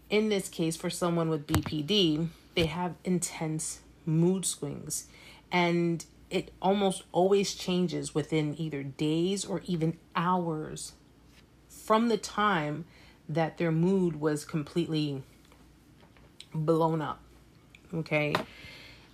in 0.08 0.28
this 0.28 0.48
case, 0.48 0.76
for 0.76 0.90
someone 0.90 1.28
with 1.28 1.46
BPD, 1.46 2.28
they 2.54 2.66
have 2.66 2.94
intense 3.04 3.80
mood 4.06 4.44
swings, 4.44 5.06
and 5.50 6.04
it 6.32 6.50
almost 6.62 7.04
always 7.12 7.54
changes 7.54 8.14
within 8.14 8.58
either 8.58 8.82
days 8.82 9.44
or 9.44 9.60
even 9.66 9.98
hours 10.16 10.92
from 11.68 12.08
the 12.08 12.16
time 12.16 12.86
that 13.28 13.58
their 13.58 13.70
mood 13.70 14.20
was 14.20 14.44
completely 14.44 15.22
blown 16.54 17.02
up. 17.02 17.20
Okay. 17.94 18.34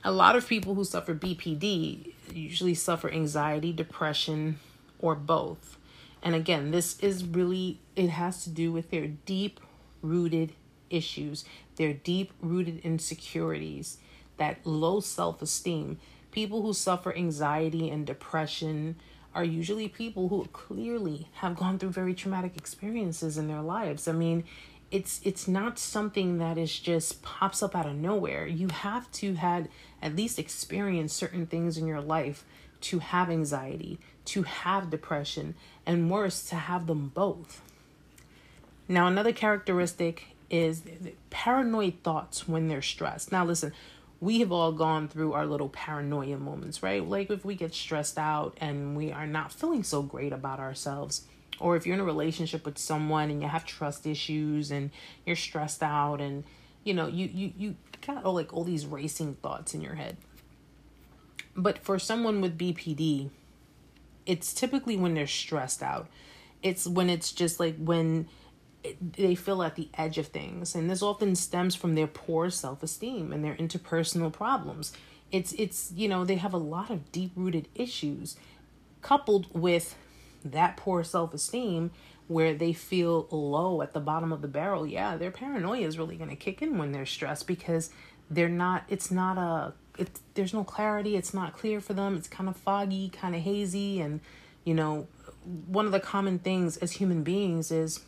A 0.05 0.13
lot 0.13 0.37
of 0.37 0.47
people 0.47 0.75
who 0.75 0.85
suffer 0.85 1.15
BPD 1.15 2.13
usually 2.33 2.75
suffer 2.75 3.11
anxiety, 3.11 3.73
depression, 3.73 4.61
or 5.01 5.17
both. 5.17 5.77
And 6.23 6.35
again, 6.35 6.71
this 6.71 6.99
is 7.01 7.25
really, 7.25 7.81
it 7.97 8.11
has 8.11 8.45
to 8.45 8.51
do 8.51 8.71
with 8.71 8.91
their 8.91 9.09
deep 9.09 9.61
rooted 10.03 10.53
issues, 10.89 11.45
their 11.77 11.93
deep 11.93 12.33
rooted 12.41 12.79
insecurities, 12.85 13.99
that 14.37 14.65
low 14.65 15.01
self 15.01 15.43
esteem. 15.43 15.99
People 16.31 16.63
who 16.63 16.73
suffer 16.73 17.15
anxiety 17.15 17.91
and 17.91 18.07
depression 18.07 18.97
are 19.35 19.45
usually 19.45 19.89
people 19.89 20.29
who 20.29 20.47
clearly 20.53 21.29
have 21.35 21.57
gone 21.57 21.79
through 21.79 21.91
very 21.91 22.15
traumatic 22.15 22.57
experiences 22.57 23.39
in 23.39 23.49
their 23.49 23.63
lives. 23.63 24.09
I 24.09 24.13
mean, 24.13 24.45
it's 24.91 25.21
it's 25.23 25.47
not 25.47 25.79
something 25.79 26.39
that 26.39 26.57
is 26.57 26.79
just 26.79 27.23
pops 27.23 27.63
up 27.63 27.77
out 27.77 27.87
of 27.87 27.95
nowhere. 27.95 28.47
You 28.47 28.69
have 28.69 29.11
to 29.13 29.35
had 29.35 29.69
at 30.01 30.17
least 30.17 30.39
experience 30.39 31.13
certain 31.13 31.47
things 31.47 31.77
in 31.77 31.87
your 31.87 32.01
life 32.01 32.45
to 32.81 33.01
have 33.01 33.29
anxiety, 33.29 33.99
to 34.27 34.43
have 34.43 34.91
depression, 34.91 35.55
and 35.85 36.11
worse 36.11 36.49
to 36.49 36.55
have 36.55 36.87
them 36.87 37.11
both. 37.15 37.61
Now, 38.87 39.07
another 39.07 39.33
characteristic 39.33 40.37
is 40.49 40.83
paranoid 41.29 42.03
thoughts 42.03 42.49
when 42.49 42.69
they're 42.69 42.81
stressed. 42.81 43.31
Now, 43.31 43.45
listen, 43.45 43.73
we 44.21 44.41
have 44.41 44.51
all 44.51 44.73
gone 44.73 45.09
through 45.09 45.33
our 45.33 45.47
little 45.47 45.69
paranoia 45.69 46.39
moments, 46.39 46.83
right? 46.83 47.07
Like 47.07 47.31
if 47.31 47.45
we 47.45 47.55
get 47.55 47.75
stressed 47.75 48.19
out 48.19 48.57
and 48.61 48.97
we 48.97 49.13
are 49.13 49.27
not 49.27 49.53
feeling 49.53 49.85
so 49.85 50.03
great 50.03 50.33
about 50.33 50.59
ourselves, 50.59 51.27
or 51.61 51.77
if 51.77 51.87
you're 51.87 51.95
in 51.95 52.01
a 52.01 52.05
relationship 52.05 52.65
with 52.65 52.79
someone 52.79 53.31
and 53.31 53.41
you 53.41 53.49
have 53.49 53.65
trust 53.65 54.07
issues 54.07 54.71
and 54.71 54.91
you're 55.25 55.37
stressed 55.37 55.83
out 55.83 56.21
and 56.21 56.45
you 56.85 56.95
know, 56.95 57.07
you 57.07 57.29
you 57.33 57.53
you 57.57 57.77
got 58.07 58.25
all 58.25 58.35
like 58.35 58.53
all 58.53 58.65
these 58.65 58.87
racing 58.87 59.35
thoughts 59.37 59.75
in 59.75 59.83
your 59.83 59.95
head. 59.95 60.17
But 61.55 61.79
for 61.79 61.99
someone 61.99 62.41
with 62.41 62.57
BPD, 62.57 63.31
it's 64.27 64.55
typically 64.55 64.97
when 64.97 65.15
they're 65.15 65.27
stressed 65.27 65.83
out. 65.83 66.09
It's 66.63 66.87
when 66.87 67.11
it's 67.11 67.33
just 67.33 67.61
like 67.61 67.77
when 67.77 68.29
they 69.01 69.35
feel 69.35 69.63
at 69.63 69.77
the 69.77 69.89
edge 69.95 70.19
of 70.19 70.29
things 70.29 70.75
and 70.75 70.89
this 70.89 71.03
often 71.03 71.35
stems 71.35 71.75
from 71.75 71.95
their 71.95 72.07
poor 72.07 72.49
self-esteem 72.49 73.33
and 73.33 73.45
their 73.45 73.55
interpersonal 73.57 74.33
problems 74.33 74.93
it's 75.33 75.53
it's 75.55 75.93
you 75.95 76.09
know 76.09 76.25
they 76.25 76.37
have 76.37 76.55
a 76.55 76.59
lot 76.59 76.91
of 76.91 77.11
deep-rooted 77.13 77.69
issues 77.75 78.37
coupled 79.03 79.47
with 79.53 79.97
that 80.45 80.77
poor 80.77 81.03
self 81.03 81.35
esteem 81.35 81.91
where 82.29 82.55
they 82.55 82.73
feel 82.73 83.27
low 83.31 83.81
at 83.81 83.95
the 83.95 84.01
bottom 84.01 84.33
of 84.33 84.43
the 84.43 84.49
barrel, 84.49 84.87
yeah, 84.87 85.17
their 85.17 85.31
paranoia 85.31 85.87
is 85.87 85.99
really 85.99 86.17
going 86.17 86.29
to 86.29 86.37
kick 86.37 86.61
in 86.61 86.77
when 86.77 86.93
they're 86.93 87.07
stressed 87.07 87.47
because 87.47 87.91
they're 88.31 88.51
not, 88.51 88.85
it's 88.89 89.11
not 89.11 89.39
a, 89.39 89.73
it's, 89.97 90.21
there's 90.35 90.53
no 90.53 90.63
clarity. 90.63 91.17
It's 91.17 91.33
not 91.33 91.55
clear 91.55 91.81
for 91.81 91.95
them. 91.95 92.17
It's 92.17 92.29
kind 92.29 92.49
of 92.49 92.57
foggy, 92.57 93.09
kind 93.09 93.35
of 93.35 93.41
hazy. 93.41 94.01
And, 94.01 94.21
you 94.65 94.75
know, 94.75 95.09
one 95.67 95.87
of 95.87 95.93
the 95.93 96.01
common 96.01 96.39
things 96.39 96.77
as 96.77 96.93
human 96.93 97.23
beings 97.23 97.73
is 97.73 98.01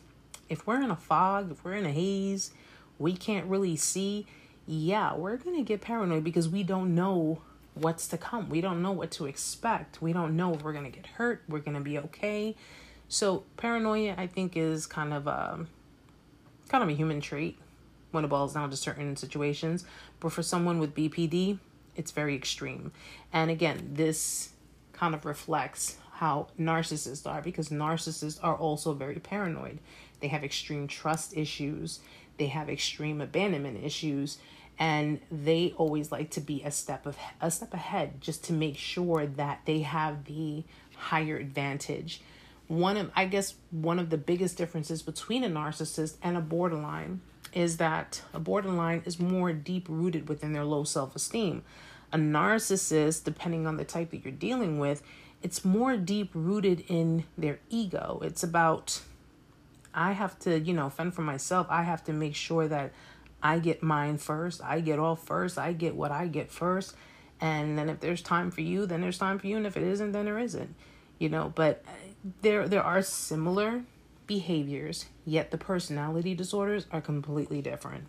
if 0.51 0.67
we're 0.67 0.81
in 0.81 0.91
a 0.91 0.95
fog, 0.97 1.49
if 1.49 1.63
we're 1.63 1.75
in 1.75 1.85
a 1.85 1.91
haze, 1.91 2.51
we 2.99 3.15
can't 3.15 3.47
really 3.47 3.77
see, 3.77 4.27
yeah, 4.67 5.15
we're 5.15 5.37
going 5.37 5.55
to 5.55 5.63
get 5.63 5.79
paranoid 5.79 6.25
because 6.25 6.49
we 6.49 6.61
don't 6.61 6.93
know 6.93 7.41
what's 7.73 8.05
to 8.09 8.17
come. 8.17 8.49
We 8.49 8.59
don't 8.59 8.81
know 8.81 8.91
what 8.91 9.11
to 9.11 9.27
expect. 9.27 10.01
We 10.01 10.11
don't 10.11 10.35
know 10.35 10.53
if 10.53 10.61
we're 10.61 10.73
going 10.73 10.83
to 10.83 10.91
get 10.91 11.07
hurt, 11.07 11.41
we're 11.47 11.59
going 11.59 11.75
to 11.75 11.81
be 11.81 11.97
okay. 11.97 12.57
So, 13.07 13.43
paranoia 13.55 14.15
I 14.17 14.27
think 14.27 14.57
is 14.57 14.85
kind 14.85 15.13
of 15.13 15.25
a 15.25 15.65
kind 16.67 16.83
of 16.83 16.89
a 16.89 16.93
human 16.93 17.21
trait 17.21 17.57
when 18.11 18.25
it 18.25 18.27
boils 18.27 18.53
down 18.53 18.69
to 18.69 18.77
certain 18.77 19.15
situations, 19.15 19.85
but 20.19 20.33
for 20.33 20.43
someone 20.43 20.79
with 20.79 20.93
BPD, 20.93 21.59
it's 21.95 22.11
very 22.11 22.35
extreme. 22.35 22.91
And 23.31 23.49
again, 23.49 23.91
this 23.93 24.49
kind 24.91 25.15
of 25.15 25.25
reflects 25.25 25.97
how 26.21 26.45
narcissists 26.59 27.25
are 27.25 27.41
because 27.41 27.69
narcissists 27.69 28.37
are 28.43 28.55
also 28.55 28.93
very 28.93 29.15
paranoid. 29.15 29.79
They 30.19 30.27
have 30.27 30.43
extreme 30.43 30.87
trust 30.87 31.35
issues, 31.35 31.99
they 32.37 32.45
have 32.45 32.69
extreme 32.69 33.21
abandonment 33.21 33.83
issues, 33.83 34.37
and 34.77 35.19
they 35.31 35.73
always 35.77 36.11
like 36.11 36.29
to 36.31 36.39
be 36.39 36.61
a 36.61 36.69
step 36.69 37.07
of 37.07 37.17
a 37.41 37.49
step 37.49 37.73
ahead 37.73 38.21
just 38.21 38.43
to 38.45 38.53
make 38.53 38.77
sure 38.77 39.25
that 39.25 39.61
they 39.65 39.79
have 39.79 40.25
the 40.25 40.63
higher 40.95 41.37
advantage. 41.37 42.21
One 42.67 42.97
of 42.97 43.09
I 43.15 43.25
guess 43.25 43.55
one 43.71 43.97
of 43.97 44.11
the 44.11 44.17
biggest 44.19 44.57
differences 44.59 45.01
between 45.01 45.43
a 45.43 45.49
narcissist 45.49 46.17
and 46.21 46.37
a 46.37 46.41
borderline 46.41 47.21
is 47.51 47.77
that 47.77 48.21
a 48.31 48.39
borderline 48.39 49.01
is 49.07 49.19
more 49.19 49.53
deep 49.53 49.87
rooted 49.89 50.29
within 50.29 50.53
their 50.53 50.65
low 50.65 50.83
self 50.83 51.15
esteem. 51.15 51.63
A 52.13 52.17
narcissist, 52.17 53.23
depending 53.23 53.65
on 53.65 53.77
the 53.77 53.85
type 53.85 54.11
that 54.11 54.23
you're 54.23 54.31
dealing 54.31 54.77
with, 54.77 55.01
it's 55.41 55.65
more 55.65 55.97
deep 55.97 56.31
rooted 56.33 56.83
in 56.87 57.25
their 57.37 57.59
ego. 57.69 58.19
It's 58.23 58.43
about, 58.43 59.01
I 59.93 60.11
have 60.13 60.37
to, 60.39 60.59
you 60.59 60.73
know, 60.73 60.89
fend 60.89 61.13
for 61.13 61.21
myself. 61.21 61.67
I 61.69 61.83
have 61.83 62.03
to 62.05 62.13
make 62.13 62.35
sure 62.35 62.67
that 62.67 62.91
I 63.41 63.59
get 63.59 63.81
mine 63.81 64.17
first. 64.17 64.61
I 64.63 64.81
get 64.81 64.99
off 64.99 65.25
first. 65.25 65.57
I 65.57 65.73
get 65.73 65.95
what 65.95 66.11
I 66.11 66.27
get 66.27 66.51
first. 66.51 66.95
And 67.39 67.77
then 67.77 67.89
if 67.89 67.99
there's 67.99 68.21
time 68.21 68.51
for 68.51 68.61
you, 68.61 68.85
then 68.85 69.01
there's 69.01 69.17
time 69.17 69.39
for 69.39 69.47
you. 69.47 69.57
And 69.57 69.65
if 69.65 69.75
it 69.75 69.83
isn't, 69.83 70.11
then 70.11 70.25
there 70.25 70.39
isn't. 70.39 70.75
You 71.17 71.29
know, 71.29 71.51
but 71.55 71.83
uh, 71.87 71.91
there 72.41 72.67
there 72.67 72.83
are 72.83 73.01
similar 73.01 73.83
behaviors, 74.27 75.05
yet 75.25 75.51
the 75.51 75.57
personality 75.57 76.33
disorders 76.33 76.87
are 76.91 77.01
completely 77.01 77.61
different. 77.61 78.05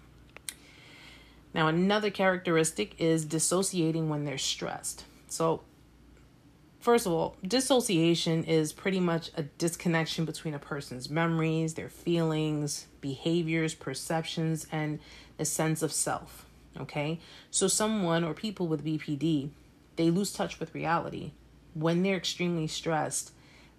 Now, 1.55 1.69
another 1.69 2.11
characteristic 2.11 2.95
is 2.99 3.25
dissociating 3.25 4.09
when 4.09 4.25
they're 4.25 4.39
stressed. 4.39 5.05
So, 5.29 5.63
first 6.83 7.07
of 7.07 7.13
all, 7.13 7.37
dissociation 7.47 8.45
is 8.45 8.73
pretty 8.73 9.01
much 9.01 9.31
a 9.37 9.45
disconnection 9.45 10.25
between 10.25 10.53
a 10.53 10.59
person's 10.59 11.09
memories, 11.09 11.75
their 11.75 11.89
feelings, 11.89 12.87
behaviors, 13.01 13.75
perceptions, 13.75 14.67
and 14.71 14.99
a 15.39 15.45
sense 15.45 15.83
of 15.83 15.93
self. 15.93 16.47
Okay, 16.79 17.21
so 17.51 17.69
someone 17.69 18.25
or 18.25 18.35
people 18.35 18.67
with 18.67 18.85
BPD, 18.85 19.51
they 19.97 20.11
lose 20.11 20.33
touch 20.33 20.59
with 20.59 20.75
reality. 20.75 21.33
When 21.75 22.03
they're 22.03 22.17
extremely 22.17 22.67
stressed, 22.67 23.33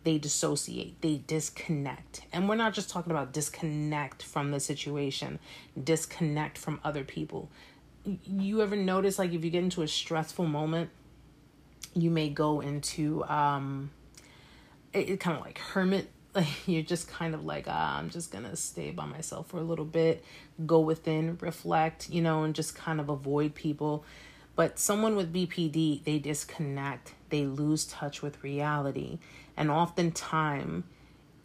they 0.04 0.18
dissociate, 0.18 1.02
they 1.02 1.22
disconnect. 1.26 2.22
And 2.32 2.48
we're 2.48 2.56
not 2.56 2.74
just 2.74 2.90
talking 2.90 3.12
about 3.12 3.34
disconnect 3.34 4.22
from 4.22 4.52
the 4.52 4.60
situation, 4.60 5.40
disconnect 5.82 6.58
from 6.58 6.80
other 6.84 7.04
people. 7.04 7.50
You 8.06 8.62
ever 8.62 8.76
notice, 8.76 9.18
like, 9.18 9.34
if 9.34 9.44
you 9.44 9.50
get 9.50 9.64
into 9.64 9.82
a 9.82 9.88
stressful 9.88 10.46
moment, 10.46 10.90
you 11.94 12.10
may 12.10 12.30
go 12.30 12.60
into 12.60 13.24
um, 13.26 13.92
it, 14.94 15.10
it 15.10 15.20
kind 15.20 15.38
of 15.38 15.44
like 15.44 15.60
hermit 15.60 16.10
like 16.36 16.68
you're 16.68 16.82
just 16.82 17.08
kind 17.08 17.36
of 17.36 17.46
like 17.46 17.66
ah, 17.68 17.98
i'm 18.00 18.10
just 18.10 18.32
gonna 18.32 18.56
stay 18.56 18.90
by 18.90 19.06
myself 19.06 19.48
for 19.48 19.58
a 19.58 19.64
little 19.64 19.86
bit 19.86 20.24
go 20.66 20.80
within 20.80 21.38
reflect 21.42 22.10
you 22.10 22.22
know 22.22 22.44
and 22.44 22.56
just 22.56 22.76
kind 22.76 23.00
of 23.00 23.10
avoid 23.10 23.56
people. 23.56 24.04
But 24.56 24.78
someone 24.78 25.16
with 25.16 25.34
bpd 25.34 26.04
they 26.04 26.20
disconnect 26.20 27.14
they 27.34 27.48
lose 27.48 27.86
touch 27.86 28.22
with 28.22 28.44
reality. 28.44 29.18
And 29.58 29.72
oftentimes, 29.72 30.84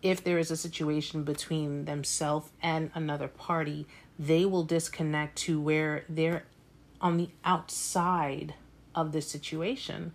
if 0.03 0.23
there 0.23 0.39
is 0.39 0.51
a 0.51 0.57
situation 0.57 1.25
between 1.25 1.87
themselves 1.87 2.51
and 2.63 2.91
another 2.95 3.27
party, 3.27 3.87
they 4.19 4.45
will 4.45 4.65
disconnect 4.65 5.37
to 5.39 5.59
where 5.59 6.05
they're 6.07 6.45
on 7.01 7.17
the 7.17 7.31
outside 7.43 8.53
of 8.95 9.13
the 9.13 9.23
situation, 9.23 10.13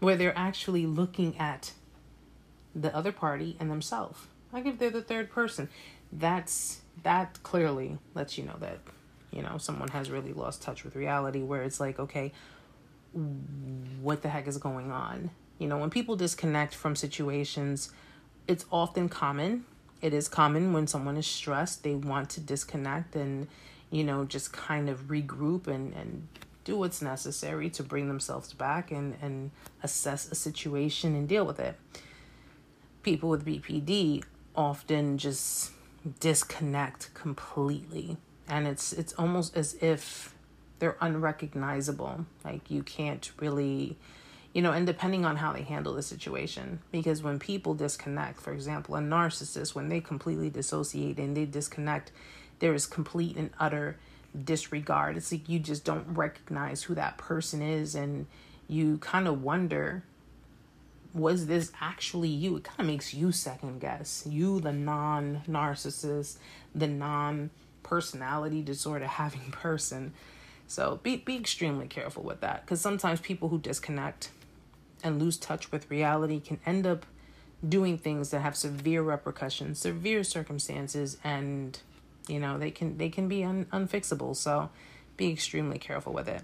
where 0.00 0.16
they're 0.16 0.36
actually 0.36 0.86
looking 0.86 1.36
at 1.38 1.72
the 2.74 2.94
other 2.94 3.12
party 3.12 3.56
and 3.58 3.70
themselves. 3.70 4.26
Like 4.52 4.66
if 4.66 4.78
they're 4.78 4.90
the 4.90 5.02
third 5.02 5.30
person, 5.30 5.68
that's 6.12 6.80
that 7.02 7.42
clearly 7.42 7.98
lets 8.14 8.38
you 8.38 8.44
know 8.44 8.56
that 8.60 8.78
you 9.30 9.42
know 9.42 9.58
someone 9.58 9.88
has 9.88 10.10
really 10.10 10.32
lost 10.32 10.62
touch 10.62 10.84
with 10.84 10.96
reality. 10.96 11.42
Where 11.42 11.62
it's 11.62 11.80
like, 11.80 11.98
okay, 11.98 12.32
what 14.00 14.22
the 14.22 14.28
heck 14.28 14.46
is 14.46 14.58
going 14.58 14.90
on? 14.90 15.30
You 15.58 15.66
know, 15.66 15.78
when 15.78 15.90
people 15.90 16.16
disconnect 16.16 16.74
from 16.74 16.94
situations, 16.94 17.90
it's 18.46 18.64
often 18.70 19.08
common. 19.08 19.64
It 20.00 20.14
is 20.14 20.28
common 20.28 20.72
when 20.72 20.86
someone 20.86 21.16
is 21.16 21.26
stressed, 21.26 21.82
they 21.82 21.94
want 21.94 22.30
to 22.30 22.40
disconnect 22.40 23.16
and, 23.16 23.48
you 23.90 24.04
know, 24.04 24.24
just 24.24 24.52
kind 24.52 24.88
of 24.88 25.08
regroup 25.08 25.66
and, 25.66 25.92
and 25.94 26.28
do 26.68 26.76
what's 26.76 27.00
necessary 27.00 27.70
to 27.70 27.82
bring 27.82 28.08
themselves 28.08 28.52
back 28.52 28.90
and, 28.90 29.16
and 29.22 29.50
assess 29.82 30.30
a 30.30 30.34
situation 30.34 31.14
and 31.14 31.26
deal 31.26 31.46
with 31.46 31.58
it. 31.58 31.76
People 33.02 33.30
with 33.30 33.46
BPD 33.46 34.22
often 34.54 35.16
just 35.16 35.72
disconnect 36.20 37.14
completely. 37.14 38.18
And 38.48 38.66
it's 38.66 38.92
it's 38.92 39.14
almost 39.14 39.56
as 39.56 39.76
if 39.80 40.34
they're 40.78 40.98
unrecognizable. 41.00 42.26
Like 42.44 42.70
you 42.70 42.82
can't 42.82 43.32
really 43.40 43.96
you 44.52 44.60
know, 44.60 44.72
and 44.72 44.86
depending 44.86 45.24
on 45.24 45.36
how 45.36 45.54
they 45.54 45.62
handle 45.62 45.94
the 45.94 46.02
situation. 46.02 46.80
Because 46.92 47.22
when 47.22 47.38
people 47.38 47.74
disconnect, 47.74 48.40
for 48.40 48.52
example, 48.52 48.96
a 48.96 49.00
narcissist, 49.00 49.74
when 49.74 49.88
they 49.88 50.00
completely 50.00 50.50
dissociate 50.50 51.18
and 51.18 51.34
they 51.34 51.46
disconnect, 51.46 52.12
there 52.58 52.74
is 52.74 52.86
complete 52.86 53.36
and 53.36 53.50
utter 53.58 53.96
disregard. 54.44 55.16
It's 55.16 55.32
like 55.32 55.48
you 55.48 55.58
just 55.58 55.84
don't 55.84 56.06
recognize 56.08 56.84
who 56.84 56.94
that 56.94 57.18
person 57.18 57.62
is, 57.62 57.94
and 57.94 58.26
you 58.68 58.98
kind 58.98 59.26
of 59.26 59.42
wonder, 59.42 60.04
was 61.14 61.46
this 61.46 61.72
actually 61.80 62.28
you? 62.28 62.56
It 62.56 62.64
kind 62.64 62.80
of 62.80 62.86
makes 62.86 63.14
you 63.14 63.32
second 63.32 63.80
guess. 63.80 64.24
You, 64.28 64.60
the 64.60 64.72
non 64.72 65.42
narcissist, 65.48 66.36
the 66.74 66.86
non 66.86 67.50
personality 67.82 68.62
disorder 68.62 69.06
having 69.06 69.50
person. 69.50 70.12
So 70.66 71.00
be 71.02 71.16
be 71.16 71.36
extremely 71.36 71.86
careful 71.86 72.22
with 72.22 72.40
that 72.42 72.64
because 72.64 72.80
sometimes 72.80 73.20
people 73.20 73.48
who 73.48 73.58
disconnect 73.58 74.30
and 75.02 75.18
lose 75.18 75.36
touch 75.38 75.72
with 75.72 75.90
reality 75.90 76.40
can 76.40 76.58
end 76.66 76.86
up 76.86 77.06
doing 77.66 77.98
things 77.98 78.30
that 78.30 78.40
have 78.40 78.54
severe 78.54 79.02
repercussions, 79.02 79.78
severe 79.80 80.22
circumstances, 80.22 81.16
and 81.24 81.80
you 82.28 82.38
know 82.38 82.58
they 82.58 82.70
can 82.70 82.98
they 82.98 83.08
can 83.08 83.28
be 83.28 83.44
un, 83.44 83.66
unfixable. 83.72 84.36
So 84.36 84.70
be 85.16 85.30
extremely 85.30 85.78
careful 85.78 86.12
with 86.12 86.28
it. 86.28 86.42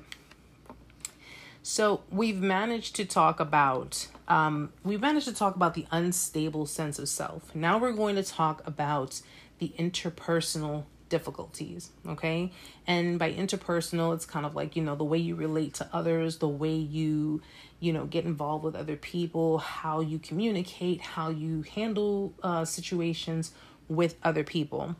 So 1.62 2.02
we've 2.10 2.40
managed 2.40 2.94
to 2.96 3.04
talk 3.04 3.40
about 3.40 4.08
um, 4.28 4.72
we've 4.82 5.00
managed 5.00 5.26
to 5.26 5.34
talk 5.34 5.56
about 5.56 5.74
the 5.74 5.86
unstable 5.90 6.66
sense 6.66 6.98
of 6.98 7.08
self. 7.08 7.54
Now 7.54 7.78
we're 7.78 7.92
going 7.92 8.16
to 8.16 8.22
talk 8.22 8.66
about 8.66 9.20
the 9.58 9.72
interpersonal 9.78 10.84
difficulties 11.08 11.90
okay 12.08 12.50
and 12.86 13.18
by 13.18 13.32
interpersonal 13.32 14.14
it's 14.14 14.24
kind 14.24 14.46
of 14.46 14.56
like 14.56 14.74
you 14.74 14.82
know 14.82 14.96
the 14.96 15.04
way 15.04 15.18
you 15.18 15.36
relate 15.36 15.74
to 15.74 15.88
others 15.92 16.38
the 16.38 16.48
way 16.48 16.74
you 16.74 17.40
you 17.78 17.92
know 17.92 18.04
get 18.06 18.24
involved 18.24 18.64
with 18.64 18.74
other 18.74 18.96
people 18.96 19.58
how 19.58 20.00
you 20.00 20.18
communicate 20.18 21.00
how 21.00 21.28
you 21.28 21.62
handle 21.62 22.32
uh, 22.42 22.64
situations 22.64 23.52
with 23.86 24.16
other 24.24 24.42
people 24.42 24.96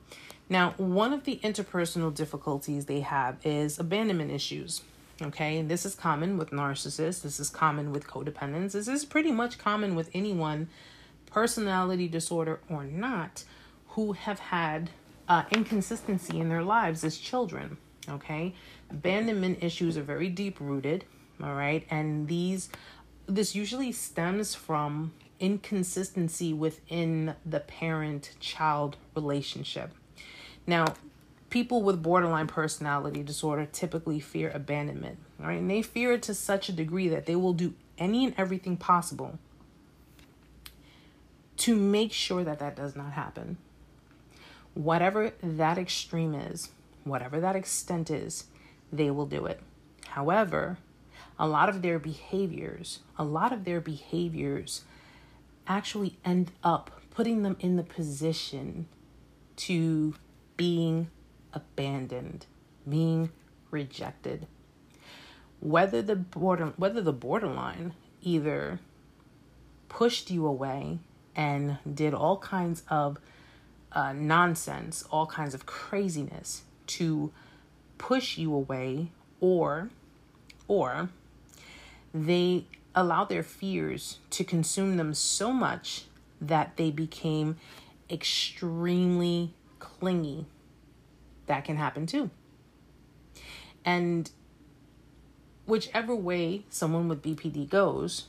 now 0.49 0.75
one 0.77 1.13
of 1.13 1.25
the 1.25 1.41
interpersonal 1.43 2.15
difficulties 2.15 2.87
they 2.87 3.01
have 3.01 3.37
is 3.45 3.79
abandonment 3.79 4.31
issues 4.31 4.83
okay 5.23 5.59
and 5.59 5.71
this 5.71 5.87
is 5.87 5.95
common 5.95 6.37
with 6.37 6.51
narcissists 6.51 7.23
this 7.23 7.39
is 7.39 7.49
common 7.49 7.93
with 7.93 8.07
codependents 8.07 8.73
this 8.73 8.89
is 8.89 9.05
pretty 9.05 9.31
much 9.33 9.59
common 9.59 9.95
with 9.95 10.11
anyone 10.13 10.69
personality 11.35 12.09
disorder 12.09 12.61
or 12.69 12.85
not 12.85 13.45
who 13.89 14.13
have 14.13 14.39
had 14.39 14.91
uh, 15.29 15.43
inconsistency 15.51 16.39
in 16.39 16.49
their 16.49 16.63
lives 16.63 17.05
as 17.05 17.19
children. 17.19 17.77
Okay, 18.09 18.55
abandonment 18.91 19.63
issues 19.63 19.97
are 19.97 20.03
very 20.03 20.29
deep 20.29 20.61
rooted. 20.61 21.05
All 21.43 21.55
right, 21.55 21.87
and 21.91 22.29
these 22.29 22.69
this 23.27 23.55
usually 23.55 23.91
stems 23.91 24.55
from 24.55 25.13
inconsistency 25.41 26.53
within 26.53 27.35
the 27.45 27.61
parent 27.61 28.33
child 28.39 28.97
relationship. 29.17 29.93
Now, 30.67 30.95
people 31.51 31.83
with 31.83 32.03
borderline 32.03 32.47
personality 32.47 33.23
disorder 33.23 33.67
typically 33.71 34.21
fear 34.21 34.51
abandonment, 34.55 35.19
right? 35.39 35.59
And 35.59 35.71
they 35.71 35.83
fear 35.83 36.13
it 36.13 36.23
to 36.25 36.35
such 36.35 36.69
a 36.69 36.73
degree 36.73 37.09
that 37.09 37.27
they 37.27 37.37
will 37.37 37.53
do 37.53 37.75
any 37.99 38.25
and 38.25 38.35
everything 38.37 38.77
possible 38.77 39.39
to 41.59 41.77
make 41.77 42.13
sure 42.13 42.43
that 42.45 42.59
that 42.59 42.75
does 42.75 42.97
not 42.97 43.13
happen. 43.13 43.57
Whatever 44.75 45.33
that 45.43 45.79
extreme 45.79 46.35
is, 46.35 46.71
whatever 47.05 47.39
that 47.41 47.55
extent 47.55 48.11
is, 48.11 48.47
they 48.93 49.11
will 49.11 49.27
do 49.27 49.47
it. 49.47 49.61
However, 50.09 50.79
a 51.39 51.47
lot 51.47 51.69
of 51.69 51.83
their 51.83 51.99
behaviors, 51.99 53.01
a 53.19 53.25
lot 53.25 53.53
of 53.53 53.65
their 53.65 53.81
behaviors 53.81 54.83
actually 55.67 56.19
end 56.25 56.51
up 56.63 57.01
putting 57.11 57.43
them 57.43 57.57
in 57.61 57.77
the 57.77 57.83
position 57.83 58.87
to 59.57 60.15
being 60.57 61.11
abandoned, 61.53 62.47
being 62.89 63.31
rejected. 63.71 64.47
Whether 65.61 66.03
the 66.03 66.17
border 66.17 66.73
whether 66.77 67.01
the 67.01 67.13
borderline 67.13 67.95
either 68.23 68.81
pushed 69.89 70.31
you 70.31 70.47
away 70.47 70.99
and 71.37 71.79
did 71.93 72.15
all 72.15 72.39
kinds 72.39 72.83
of 72.89 73.19
uh, 73.93 74.13
nonsense, 74.13 75.05
all 75.11 75.27
kinds 75.27 75.55
of 75.55 75.67
craziness 75.67 76.63
to 76.87 77.33
push 77.97 78.37
you 78.37 78.53
away, 78.53 79.11
or 79.41 79.91
or 80.69 81.09
they 82.13 82.67
allowed 82.95 83.29
their 83.29 83.43
fears 83.43 84.19
to 84.31 84.45
consume 84.45 84.97
them 84.97 85.15
so 85.15 85.53
much 85.53 86.05
that 86.41 86.77
they 86.77 86.91
became 86.91 87.57
extremely 88.11 89.53
clingy. 89.79 90.47
That 91.47 91.65
can 91.65 91.77
happen 91.77 92.07
too. 92.07 92.31
And 93.85 94.31
whichever 95.67 96.15
way 96.15 96.65
someone 96.71 97.09
with 97.09 97.23
BPD 97.23 97.69
goes, 97.69 98.27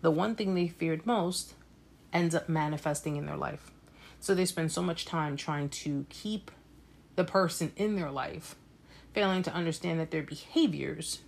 the 0.00 0.10
one 0.10 0.34
thing 0.34 0.54
they 0.54 0.68
feared 0.68 1.06
most 1.06 1.54
ends 2.12 2.34
up 2.34 2.48
manifesting 2.48 3.16
in 3.16 3.26
their 3.26 3.36
life. 3.36 3.70
So 4.20 4.34
they 4.34 4.46
spend 4.46 4.72
so 4.72 4.82
much 4.82 5.04
time 5.04 5.36
trying 5.36 5.68
to 5.70 6.06
keep 6.08 6.50
the 7.14 7.24
person 7.24 7.72
in 7.76 7.96
their 7.96 8.10
life, 8.10 8.56
failing 9.12 9.42
to 9.42 9.52
understand 9.52 10.00
that 10.00 10.10
their 10.10 10.22
behaviors 10.22 11.20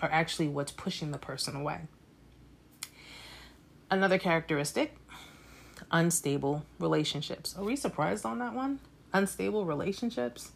are 0.00 0.10
actually 0.10 0.48
what's 0.48 0.72
pushing 0.72 1.10
the 1.10 1.18
person 1.18 1.56
away. 1.56 1.80
Another 3.90 4.18
characteristic 4.18 4.96
unstable 5.90 6.64
relationships. 6.78 7.54
Are 7.56 7.64
we 7.64 7.76
surprised 7.76 8.24
on 8.24 8.38
that 8.38 8.54
one? 8.54 8.80
Unstable 9.12 9.64
relationships? 9.64 10.52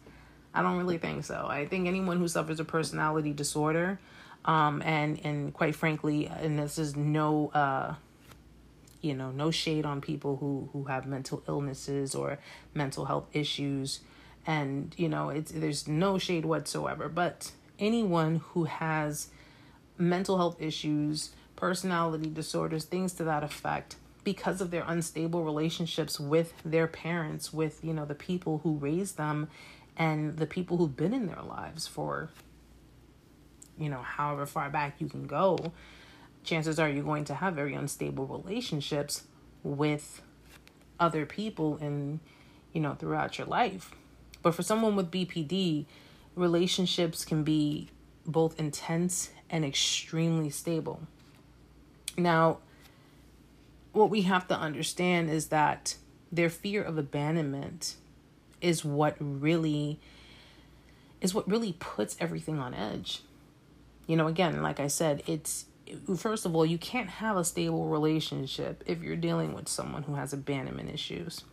I 0.53 0.61
don't 0.61 0.77
really 0.77 0.99
think 0.99 1.25
so. 1.25 1.47
I 1.49 1.65
think 1.65 1.87
anyone 1.87 2.19
who 2.19 2.27
suffers 2.27 2.59
a 2.59 2.65
personality 2.65 3.33
disorder, 3.33 3.99
um, 4.45 4.81
and 4.83 5.19
and 5.25 5.53
quite 5.53 5.75
frankly, 5.75 6.27
and 6.27 6.59
this 6.59 6.77
is 6.77 6.95
no, 6.95 7.49
uh, 7.53 7.95
you 9.01 9.15
know, 9.15 9.31
no 9.31 9.49
shade 9.49 9.85
on 9.85 9.99
people 10.01 10.37
who 10.37 10.69
who 10.71 10.83
have 10.85 11.07
mental 11.07 11.41
illnesses 11.47 12.13
or 12.13 12.37
mental 12.75 13.05
health 13.05 13.27
issues, 13.33 14.01
and 14.45 14.93
you 14.95 15.09
know, 15.09 15.29
it's 15.29 15.51
there's 15.51 15.87
no 15.87 16.19
shade 16.19 16.45
whatsoever. 16.45 17.09
But 17.09 17.51
anyone 17.79 18.41
who 18.49 18.65
has 18.65 19.29
mental 19.97 20.37
health 20.37 20.61
issues, 20.61 21.31
personality 21.55 22.29
disorders, 22.29 22.85
things 22.85 23.13
to 23.13 23.23
that 23.23 23.43
effect 23.43 23.95
because 24.23 24.61
of 24.61 24.71
their 24.71 24.83
unstable 24.87 25.43
relationships 25.43 26.19
with 26.19 26.53
their 26.63 26.87
parents, 26.87 27.51
with, 27.51 27.83
you 27.83 27.93
know, 27.93 28.05
the 28.05 28.15
people 28.15 28.61
who 28.63 28.75
raised 28.75 29.17
them 29.17 29.49
and 29.97 30.37
the 30.37 30.47
people 30.47 30.77
who've 30.77 30.95
been 30.95 31.13
in 31.13 31.27
their 31.27 31.41
lives 31.41 31.87
for 31.87 32.29
you 33.77 33.89
know, 33.89 34.01
however 34.01 34.45
far 34.45 34.69
back 34.69 34.95
you 34.99 35.07
can 35.07 35.25
go, 35.25 35.57
chances 36.43 36.79
are 36.79 36.89
you're 36.89 37.03
going 37.03 37.25
to 37.25 37.35
have 37.35 37.55
very 37.55 37.73
unstable 37.73 38.27
relationships 38.27 39.23
with 39.63 40.21
other 40.99 41.25
people 41.25 41.77
and 41.81 42.19
you 42.71 42.81
know 42.81 42.93
throughout 42.93 43.37
your 43.37 43.47
life. 43.47 43.91
But 44.41 44.53
for 44.53 44.63
someone 44.63 44.95
with 44.95 45.09
BPD, 45.09 45.85
relationships 46.35 47.25
can 47.25 47.43
be 47.43 47.89
both 48.25 48.59
intense 48.59 49.31
and 49.49 49.65
extremely 49.65 50.49
stable. 50.49 51.01
Now, 52.17 52.59
what 53.93 54.09
we 54.09 54.23
have 54.23 54.47
to 54.47 54.55
understand 54.55 55.29
is 55.29 55.47
that 55.47 55.95
their 56.31 56.49
fear 56.49 56.83
of 56.83 56.97
abandonment 56.97 57.95
is 58.59 58.83
what 58.83 59.15
really 59.19 59.99
is 61.21 61.33
what 61.33 61.49
really 61.49 61.73
puts 61.79 62.17
everything 62.19 62.59
on 62.59 62.73
edge. 62.73 63.21
You 64.07 64.17
know, 64.17 64.27
again, 64.27 64.61
like 64.61 64.79
I 64.81 64.87
said, 64.87 65.23
it's 65.25 65.65
first 66.17 66.45
of 66.45 66.55
all, 66.55 66.65
you 66.65 66.77
can't 66.77 67.09
have 67.09 67.37
a 67.37 67.43
stable 67.43 67.85
relationship 67.87 68.83
if 68.85 69.01
you're 69.01 69.15
dealing 69.15 69.53
with 69.53 69.69
someone 69.69 70.03
who 70.03 70.15
has 70.15 70.33
abandonment 70.33 70.89
issues. 70.89 71.43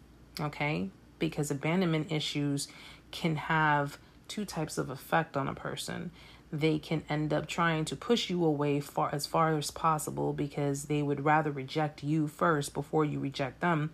Okay? 0.41 0.89
Because 1.19 1.51
abandonment 1.51 2.11
issues 2.11 2.69
can 3.11 3.37
have 3.37 3.99
two 4.29 4.45
types 4.45 4.79
of 4.79 4.91
effect 4.91 5.37
on 5.37 5.47
a 5.47 5.55
person 5.55 6.11
they 6.53 6.79
can 6.79 7.03
end 7.09 7.33
up 7.33 7.47
trying 7.47 7.85
to 7.85 7.97
push 7.97 8.29
you 8.29 8.45
away 8.45 8.81
far 8.81 9.11
as 9.13 9.27
far 9.27 9.57
as 9.57 9.71
possible 9.71 10.33
because 10.33 10.85
they 10.85 11.03
would 11.03 11.25
rather 11.25 11.51
reject 11.51 12.03
you 12.03 12.27
first 12.27 12.75
before 12.75 13.05
you 13.05 13.21
reject 13.21 13.61
them 13.61 13.91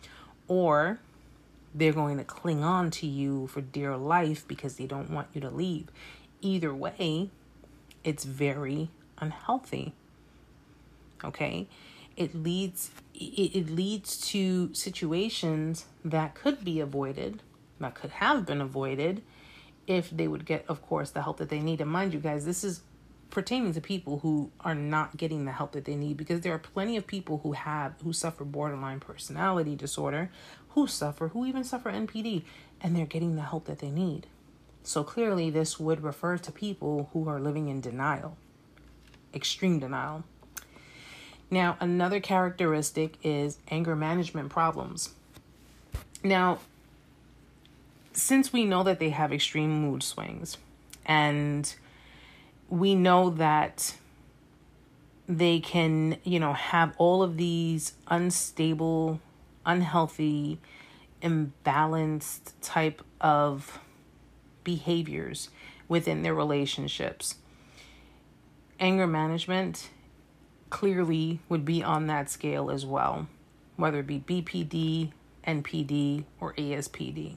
or 0.49 0.99
they're 1.75 1.93
going 1.93 2.17
to 2.17 2.25
cling 2.25 2.65
on 2.65 2.91
to 2.91 3.07
you 3.07 3.47
for 3.49 3.61
dear 3.61 3.97
life 3.97 4.49
because 4.49 4.77
they 4.77 4.87
don't 4.87 5.11
want 5.11 5.29
you 5.35 5.41
to 5.41 5.51
leave. 5.51 5.89
Either 6.41 6.75
way 6.75 7.31
it's 8.05 8.25
very 8.25 8.89
unhealthy 9.19 9.93
okay? 11.25 11.67
It 12.17 12.35
leads 12.35 12.91
it, 13.15 13.55
it 13.55 13.71
leads 13.71 14.17
to 14.29 14.73
situations 14.75 15.87
that 16.05 16.35
could 16.35 16.65
be 16.65 16.81
avoided 16.81 17.43
that 17.79 17.95
could 17.95 18.11
have 18.11 18.47
been 18.47 18.61
avoided 18.61 19.23
if 19.87 20.11
they 20.11 20.29
would 20.29 20.45
get, 20.45 20.65
of 20.69 20.83
course, 20.83 21.11
the 21.11 21.23
help 21.23 21.39
that 21.39 21.49
they 21.49 21.61
need. 21.61 21.81
And 21.81 21.91
mind 21.91 22.13
you, 22.13 22.21
guys, 22.21 22.45
this 22.45 22.65
is 22.65 22.83
pertaining 23.31 23.73
to 23.75 23.81
people 23.81 24.21
who 24.21 24.51
are 24.61 24.75
not 24.75 25.17
getting 25.17 25.45
the 25.45 25.53
help 25.53 25.73
that 25.73 25.85
they 25.85 25.97
need 25.97 26.17
because 26.17 26.41
there 26.41 26.55
are 26.55 26.59
plenty 26.59 26.97
of 26.97 27.07
people 27.07 27.39
who 27.43 27.53
have 27.53 27.95
who 28.03 28.13
suffer 28.13 28.45
borderline 28.45 29.01
personality 29.01 29.75
disorder 29.75 30.31
who 30.71 30.87
suffer 30.87 31.29
who 31.29 31.45
even 31.45 31.65
suffer 31.65 31.91
NPD 31.91 32.45
and 32.81 32.95
they're 32.95 33.07
getting 33.07 33.37
the 33.37 33.43
help 33.43 33.65
that 33.67 33.81
they 33.81 33.91
need. 33.91 34.27
So 34.83 35.03
clearly 35.03 35.51
this 35.51 35.81
would 35.81 36.03
refer 36.03 36.39
to 36.39 36.53
people 36.53 37.11
who 37.13 37.29
are 37.29 37.41
living 37.41 37.69
in 37.69 37.81
denial. 37.81 38.37
Extreme 39.35 39.81
denial. 39.81 40.25
Now, 41.51 41.77
another 41.81 42.21
characteristic 42.21 43.15
is 43.23 43.59
anger 43.71 43.97
management 43.97 44.51
problems. 44.51 45.11
Now, 46.23 46.59
since 48.17 48.51
we 48.51 48.65
know 48.65 48.83
that 48.83 48.99
they 48.99 49.11
have 49.11 49.31
extreme 49.31 49.71
mood 49.71 50.03
swings 50.03 50.57
and 51.05 51.75
we 52.71 52.95
know 52.95 53.29
that 53.31 53.95
they 55.29 55.61
can, 55.61 56.17
you 56.25 56.41
know, 56.41 56.55
have 56.55 56.95
all 56.97 57.23
of 57.23 57.37
these 57.37 57.93
unstable, 58.09 59.21
unhealthy, 59.67 60.59
imbalanced 61.23 62.53
type 62.63 63.03
of 63.21 63.79
behaviors 64.65 65.51
within 65.87 66.23
their 66.23 66.35
relationships. 66.35 67.37
Anger 68.81 69.07
management 69.07 69.91
clearly 70.71 71.41
would 71.51 71.67
be 71.67 71.83
on 71.83 72.07
that 72.07 72.31
scale 72.31 72.71
as 72.71 72.87
well, 72.87 73.29
whether 73.77 74.01
it 74.01 74.07
be 74.07 74.21
BPD, 74.21 75.13
NPD, 75.47 76.25
or 76.41 76.55
ASPD 76.55 77.37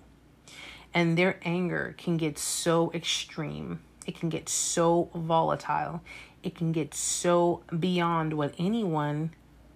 and 0.94 1.18
their 1.18 1.40
anger 1.44 1.96
can 1.98 2.18
get 2.18 2.38
so 2.38 2.92
extreme. 2.94 3.80
It 4.06 4.20
can 4.20 4.30
get 4.30 4.50
so 4.50 5.10
volatile. 5.14 6.02
It 6.42 6.56
can 6.56 6.72
get 6.72 6.94
so 6.94 7.62
beyond 7.78 8.34
what 8.34 8.56
anyone 8.58 9.32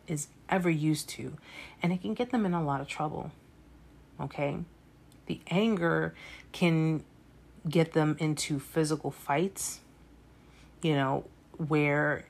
is 0.08 0.28
ever 0.50 0.70
used 0.70 1.10
to. 1.10 1.38
And 1.82 1.94
it 1.94 2.02
can 2.02 2.14
get 2.14 2.32
them 2.32 2.46
in 2.46 2.54
a 2.54 2.64
lot 2.64 2.82
of 2.82 2.88
trouble. 2.88 3.32
Okay? 4.20 4.58
The 5.28 5.40
anger 5.50 6.14
can 6.52 7.04
get 7.70 7.94
them 7.94 8.18
into 8.20 8.60
physical 8.60 9.12
fights, 9.12 9.80
you 10.82 10.96
know, 10.96 11.26
where 11.58 12.26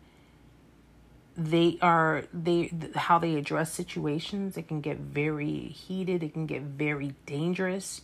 they 1.36 1.78
are 1.82 2.26
they 2.32 2.72
how 2.96 3.17
they 3.17 3.36
address 3.36 3.74
situations 3.74 4.56
it 4.56 4.67
can 4.67 4.82
get 4.82 5.00
very 5.00 5.62
heated 5.69 6.22
it 6.22 6.34
can 6.34 6.46
get 6.46 6.62
very 6.62 7.15
dangerous 7.26 8.02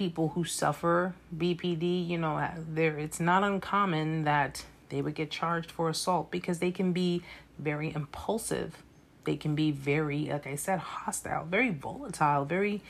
people 0.00 0.28
who 0.28 0.44
suffer 0.44 1.14
BPD, 1.36 2.08
you 2.08 2.16
know, 2.16 2.42
there 2.72 2.96
it's 2.96 3.20
not 3.20 3.44
uncommon 3.44 4.24
that 4.24 4.64
they 4.88 5.02
would 5.02 5.14
get 5.14 5.30
charged 5.30 5.70
for 5.70 5.90
assault 5.90 6.30
because 6.30 6.58
they 6.58 6.70
can 6.70 6.94
be 6.94 7.22
very 7.58 7.92
impulsive. 7.94 8.82
They 9.24 9.36
can 9.36 9.54
be 9.54 9.70
very, 9.70 10.30
like 10.30 10.46
I 10.46 10.56
said, 10.56 10.78
hostile, 10.78 11.44
very 11.44 11.68
volatile, 11.68 12.46
very 12.46 12.80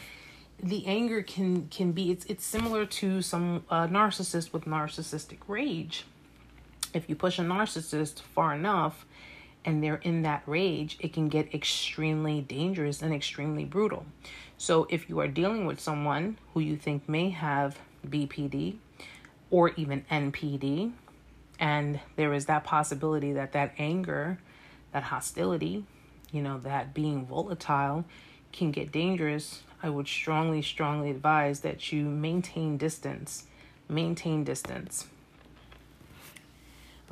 the 0.63 0.87
anger 0.87 1.21
can 1.21 1.67
can 1.67 1.91
be 1.91 2.13
it's 2.13 2.25
it's 2.27 2.45
similar 2.47 2.87
to 2.87 3.23
some 3.23 3.65
uh, 3.69 3.89
narcissist 3.89 4.53
with 4.53 4.67
narcissistic 4.67 5.39
rage. 5.49 6.05
If 6.95 7.09
you 7.09 7.17
push 7.17 7.41
a 7.41 7.43
narcissist 7.43 8.21
far 8.21 8.55
enough 8.55 9.05
and 9.65 9.83
they're 9.83 10.03
in 10.11 10.23
that 10.23 10.45
rage, 10.47 10.97
it 11.01 11.13
can 11.13 11.29
get 11.29 11.53
extremely 11.53 12.41
dangerous 12.41 13.03
and 13.03 13.13
extremely 13.13 13.65
brutal. 13.65 14.07
So 14.61 14.87
if 14.91 15.09
you 15.09 15.19
are 15.21 15.27
dealing 15.27 15.65
with 15.65 15.81
someone 15.81 16.37
who 16.53 16.61
you 16.61 16.77
think 16.77 17.09
may 17.09 17.31
have 17.31 17.79
BPD 18.07 18.77
or 19.51 19.71
even 19.71 20.05
NPD 20.11 20.93
and 21.59 21.99
there 22.17 22.35
is 22.35 22.45
that 22.45 22.65
possibility 22.65 23.33
that 23.33 23.53
that 23.53 23.73
anger, 23.79 24.39
that 24.93 25.05
hostility, 25.05 25.87
you 26.31 26.43
know, 26.43 26.59
that 26.59 26.93
being 26.93 27.25
volatile 27.25 28.05
can 28.53 28.71
get 28.71 28.93
dangerous 28.93 29.63
I 29.83 29.89
would 29.89 30.07
strongly, 30.07 30.61
strongly 30.61 31.11
advise 31.11 31.61
that 31.61 31.91
you 31.91 32.05
maintain 32.05 32.77
distance. 32.77 33.45
Maintain 33.89 34.45
distance. 34.45 35.07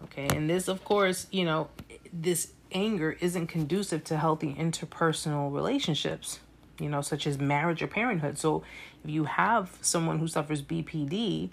Okay, 0.04 0.28
and 0.36 0.50
this, 0.50 0.68
of 0.68 0.84
course, 0.84 1.28
you 1.30 1.46
know, 1.46 1.68
this 2.12 2.52
anger 2.72 3.16
isn't 3.22 3.46
conducive 3.46 4.04
to 4.04 4.18
healthy 4.18 4.54
interpersonal 4.54 5.50
relationships, 5.50 6.40
you 6.78 6.88
know, 6.88 7.00
such 7.00 7.26
as 7.26 7.38
marriage 7.38 7.82
or 7.82 7.86
parenthood. 7.86 8.38
So 8.38 8.62
if 9.04 9.10
you 9.10 9.24
have 9.24 9.76
someone 9.80 10.18
who 10.18 10.28
suffers 10.28 10.62
BPD, 10.62 11.50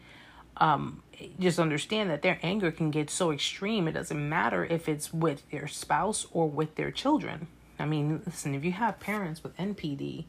um, 0.57 1.03
just 1.39 1.59
understand 1.59 2.09
that 2.09 2.21
their 2.21 2.39
anger 2.41 2.71
can 2.71 2.91
get 2.91 3.09
so 3.09 3.31
extreme. 3.31 3.87
It 3.87 3.93
doesn't 3.93 4.29
matter 4.29 4.65
if 4.65 4.87
it's 4.87 5.13
with 5.13 5.49
their 5.49 5.67
spouse 5.67 6.27
or 6.31 6.49
with 6.49 6.75
their 6.75 6.91
children. 6.91 7.47
I 7.77 7.85
mean, 7.85 8.21
listen, 8.25 8.55
if 8.55 8.63
you 8.63 8.71
have 8.71 8.99
parents 8.99 9.43
with 9.43 9.55
NPD, 9.57 10.25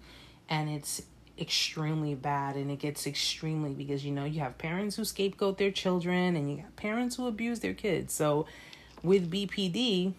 and 0.49 0.69
it's 0.69 1.03
extremely 1.39 2.15
bad 2.15 2.57
and 2.57 2.71
it 2.71 2.79
gets 2.79 3.07
extremely 3.07 3.75
because 3.75 4.05
you 4.05 4.11
know 4.11 4.25
you 4.25 4.41
have 4.41 4.57
parents 4.57 4.97
who 4.97 5.05
scapegoat 5.05 5.59
their 5.59 5.71
children 5.71 6.35
and 6.35 6.51
you 6.51 6.57
got 6.57 6.75
parents 6.77 7.17
who 7.17 7.27
abuse 7.27 7.61
their 7.61 7.75
kids 7.75 8.15
so 8.15 8.47
with 9.03 9.31
bpd 9.31 10.15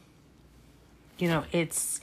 you 1.17 1.27
know 1.27 1.43
it's 1.51 2.01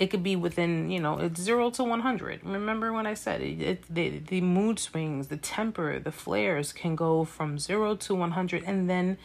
it 0.00 0.10
could 0.10 0.24
be 0.24 0.34
within 0.34 0.90
you 0.90 0.98
know 0.98 1.18
it's 1.18 1.40
0 1.40 1.70
to 1.70 1.84
100 1.84 2.40
remember 2.44 2.92
when 2.92 3.06
i 3.06 3.14
said 3.14 3.40
it, 3.40 3.60
it 3.60 3.84
the, 3.88 4.18
the 4.18 4.40
mood 4.40 4.80
swings 4.80 5.28
the 5.28 5.36
temper 5.36 6.00
the 6.00 6.10
flares 6.10 6.72
can 6.72 6.96
go 6.96 7.24
from 7.24 7.58
0 7.58 7.94
to 7.96 8.14
100 8.14 8.64
and 8.64 8.90
then 8.90 9.16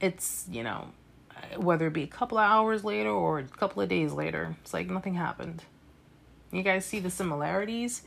it's 0.00 0.46
you 0.50 0.62
know 0.62 0.88
whether 1.56 1.86
it 1.86 1.92
be 1.92 2.02
a 2.02 2.08
couple 2.18 2.36
of 2.36 2.44
hours 2.44 2.84
later 2.84 3.10
or 3.10 3.38
a 3.38 3.44
couple 3.44 3.80
of 3.80 3.88
days 3.88 4.12
later 4.12 4.56
it's 4.60 4.74
like 4.74 4.90
nothing 4.90 5.14
happened 5.14 5.62
you 6.50 6.62
guys 6.62 6.84
see 6.84 7.00
the 7.00 7.10
similarities 7.10 8.02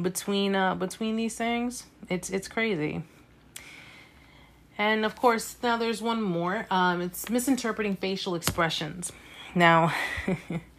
between 0.00 0.54
uh 0.54 0.74
between 0.74 1.16
these 1.16 1.36
things? 1.36 1.84
It's 2.08 2.30
it's 2.30 2.48
crazy. 2.48 3.02
And 4.76 5.04
of 5.04 5.14
course, 5.14 5.56
now 5.62 5.76
there's 5.76 6.02
one 6.02 6.20
more. 6.20 6.66
Um, 6.68 7.00
it's 7.00 7.30
misinterpreting 7.30 7.94
facial 7.94 8.34
expressions. 8.34 9.12
Now, 9.54 9.94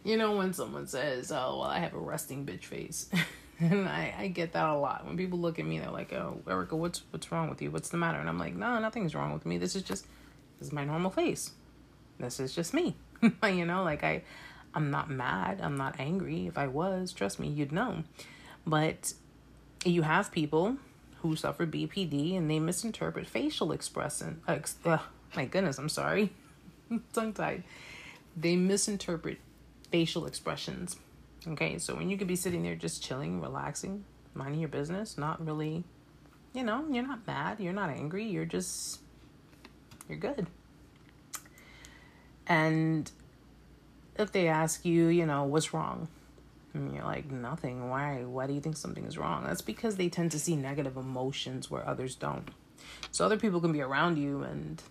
you 0.04 0.16
know 0.16 0.36
when 0.36 0.52
someone 0.52 0.86
says, 0.86 1.32
"Oh, 1.32 1.58
well, 1.60 1.62
I 1.62 1.78
have 1.78 1.94
a 1.94 1.98
resting 1.98 2.46
bitch 2.46 2.64
face," 2.64 3.08
and 3.60 3.88
I, 3.88 4.14
I 4.18 4.28
get 4.28 4.52
that 4.52 4.68
a 4.68 4.74
lot. 4.74 5.06
When 5.06 5.16
people 5.16 5.38
look 5.38 5.58
at 5.58 5.66
me, 5.66 5.78
they're 5.78 5.90
like, 5.90 6.12
"Oh, 6.12 6.40
Erica, 6.48 6.76
what's 6.76 7.02
what's 7.10 7.30
wrong 7.32 7.48
with 7.48 7.62
you? 7.62 7.70
What's 7.70 7.88
the 7.88 7.96
matter?" 7.96 8.18
And 8.18 8.28
I'm 8.28 8.38
like, 8.38 8.54
"No, 8.54 8.78
nothing's 8.78 9.14
wrong 9.14 9.32
with 9.32 9.46
me. 9.46 9.58
This 9.58 9.76
is 9.76 9.82
just 9.82 10.06
this 10.58 10.68
is 10.68 10.72
my 10.72 10.84
normal 10.84 11.10
face. 11.10 11.52
This 12.18 12.40
is 12.40 12.54
just 12.54 12.74
me." 12.74 12.96
you 13.44 13.64
know, 13.64 13.82
like 13.82 14.04
I 14.04 14.22
I'm 14.74 14.90
not 14.90 15.08
mad. 15.08 15.60
I'm 15.62 15.76
not 15.76 15.98
angry. 15.98 16.46
If 16.46 16.58
I 16.58 16.66
was, 16.66 17.12
trust 17.12 17.40
me, 17.40 17.48
you'd 17.48 17.72
know. 17.72 18.04
But 18.66 19.14
you 19.84 20.02
have 20.02 20.30
people 20.30 20.76
who 21.22 21.34
suffer 21.34 21.66
BPD 21.66 22.36
and 22.36 22.50
they 22.50 22.58
misinterpret 22.58 23.26
facial 23.26 23.72
expression. 23.72 24.42
Ex- 24.46 24.76
uh, 24.84 24.98
my 25.34 25.46
goodness, 25.46 25.78
I'm 25.78 25.88
sorry. 25.88 26.30
Tongue 27.14 27.32
tied. 27.32 27.64
They 28.36 28.54
misinterpret 28.54 29.38
facial 29.90 30.26
expressions. 30.26 30.96
Okay, 31.46 31.78
so 31.78 31.94
when 31.94 32.10
you 32.10 32.18
could 32.18 32.26
be 32.26 32.36
sitting 32.36 32.62
there 32.62 32.74
just 32.74 33.02
chilling, 33.02 33.40
relaxing, 33.40 34.04
minding 34.34 34.60
your 34.60 34.68
business, 34.68 35.16
not 35.16 35.44
really, 35.44 35.84
you 36.52 36.64
know, 36.64 36.84
you're 36.90 37.06
not 37.06 37.26
mad, 37.26 37.60
you're 37.60 37.72
not 37.72 37.90
angry, 37.90 38.24
you're 38.24 38.44
just, 38.44 39.00
you're 40.08 40.18
good. 40.18 40.46
And 42.46 43.10
if 44.18 44.32
they 44.32 44.48
ask 44.48 44.84
you, 44.84 45.06
you 45.08 45.26
know, 45.26 45.44
what's 45.44 45.72
wrong? 45.74 46.08
And 46.74 46.94
you're 46.94 47.04
like, 47.04 47.30
nothing. 47.30 47.88
Why? 47.88 48.24
Why 48.24 48.46
do 48.46 48.52
you 48.52 48.60
think 48.60 48.76
something 48.76 49.04
is 49.04 49.16
wrong? 49.16 49.44
That's 49.44 49.62
because 49.62 49.96
they 49.96 50.08
tend 50.08 50.30
to 50.32 50.38
see 50.38 50.56
negative 50.56 50.96
emotions 50.96 51.70
where 51.70 51.86
others 51.86 52.14
don't. 52.14 52.50
So 53.10 53.24
other 53.24 53.38
people 53.38 53.60
can 53.60 53.72
be 53.72 53.80
around 53.80 54.18
you 54.18 54.42
and 54.42 54.82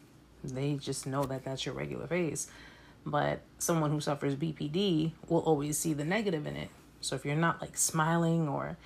they 0.44 0.76
just 0.76 1.06
know 1.06 1.24
that 1.24 1.44
that's 1.44 1.66
your 1.66 1.76
regular 1.76 2.08
face. 2.08 2.48
But 3.06 3.42
someone 3.60 3.92
who 3.92 4.00
suffers 4.00 4.36
BPD 4.36 5.12
will 5.30 5.42
always 5.42 5.78
see 5.78 5.94
the 5.94 6.04
negative 6.04 6.48
in 6.48 6.56
it. 6.56 6.70
So 7.02 7.16
if 7.16 7.24
you're 7.24 7.36
not 7.36 7.62
like 7.62 7.78
smiling 7.78 8.50
or 8.50 8.78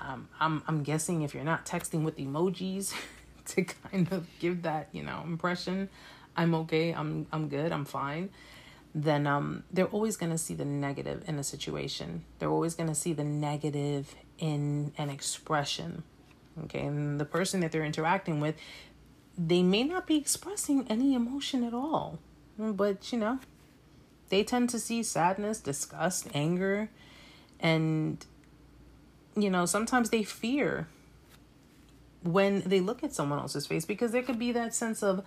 um, 0.00 0.28
I'm 0.40 0.62
I'm 0.66 0.82
guessing 0.82 1.22
if 1.22 1.34
you're 1.34 1.44
not 1.44 1.66
texting 1.66 2.02
with 2.02 2.16
emojis 2.16 2.94
to 3.46 3.62
kind 3.62 4.10
of 4.12 4.26
give 4.40 4.62
that, 4.62 4.88
you 4.92 5.02
know, 5.02 5.22
impression, 5.24 5.88
I'm 6.36 6.54
okay, 6.54 6.92
I'm 6.92 7.26
I'm 7.32 7.48
good, 7.48 7.70
I'm 7.70 7.84
fine 7.84 8.30
then 8.94 9.26
um, 9.26 9.62
they're 9.72 9.86
always 9.86 10.16
going 10.16 10.32
to 10.32 10.38
see 10.38 10.54
the 10.54 10.64
negative 10.64 11.22
in 11.26 11.38
a 11.38 11.44
situation. 11.44 12.24
They're 12.38 12.50
always 12.50 12.74
going 12.74 12.88
to 12.88 12.94
see 12.94 13.12
the 13.12 13.24
negative 13.24 14.14
in 14.38 14.92
an 14.98 15.10
expression. 15.10 16.02
Okay, 16.64 16.80
and 16.80 17.20
the 17.20 17.24
person 17.24 17.60
that 17.60 17.72
they're 17.72 17.84
interacting 17.84 18.40
with, 18.40 18.56
they 19.38 19.62
may 19.62 19.84
not 19.84 20.06
be 20.06 20.16
expressing 20.16 20.86
any 20.88 21.14
emotion 21.14 21.62
at 21.62 21.72
all, 21.72 22.18
but 22.58 23.12
you 23.12 23.18
know, 23.18 23.38
they 24.30 24.42
tend 24.42 24.70
to 24.70 24.78
see 24.78 25.02
sadness, 25.02 25.60
disgust, 25.60 26.28
anger, 26.34 26.88
and 27.60 28.24
you 29.36 29.50
know, 29.50 29.66
sometimes 29.66 30.10
they 30.10 30.22
fear 30.22 30.88
when 32.22 32.60
they 32.60 32.80
look 32.80 33.02
at 33.02 33.12
someone 33.12 33.38
else's 33.38 33.66
face 33.66 33.84
because 33.84 34.12
there 34.12 34.22
could 34.22 34.38
be 34.38 34.52
that 34.52 34.74
sense 34.74 35.02
of 35.02 35.24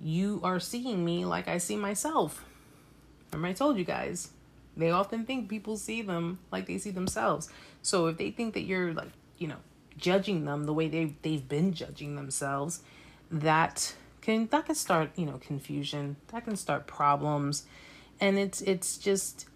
you 0.00 0.40
are 0.42 0.60
seeing 0.60 1.04
me 1.04 1.24
like 1.24 1.48
I 1.48 1.58
see 1.58 1.76
myself. 1.76 2.44
Remember, 3.32 3.48
I 3.48 3.52
told 3.52 3.78
you 3.78 3.84
guys, 3.84 4.30
they 4.76 4.90
often 4.90 5.24
think 5.24 5.48
people 5.48 5.76
see 5.76 6.02
them 6.02 6.38
like 6.50 6.66
they 6.66 6.78
see 6.78 6.90
themselves. 6.90 7.48
So 7.82 8.06
if 8.06 8.16
they 8.16 8.30
think 8.30 8.54
that 8.54 8.62
you're 8.62 8.92
like, 8.92 9.10
you 9.38 9.48
know, 9.48 9.56
judging 9.96 10.44
them 10.44 10.64
the 10.64 10.74
way 10.74 10.88
they 10.88 11.14
they've 11.22 11.46
been 11.46 11.72
judging 11.72 12.16
themselves, 12.16 12.82
that 13.30 13.94
can 14.30 14.46
that 14.48 14.66
can 14.66 14.74
start, 14.74 15.10
you 15.16 15.26
know, 15.26 15.38
confusion. 15.38 16.16
That 16.28 16.44
can 16.44 16.56
start 16.56 16.86
problems. 16.86 17.64
And 18.20 18.38
it's 18.38 18.60
it's 18.62 18.98
just 18.98 19.46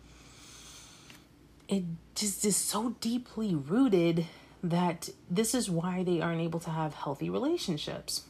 it 1.69 1.85
just 2.15 2.45
is 2.45 2.57
so 2.57 2.97
deeply 3.01 3.55
rooted 3.55 4.27
that 4.63 5.11
this 5.31 5.55
is 5.55 5.71
why 5.71 6.03
they 6.03 6.21
aren't 6.21 6.41
able 6.41 6.61
to 6.61 6.71
have 6.71 6.95
healthy 6.95 7.29
relationships. 7.31 8.25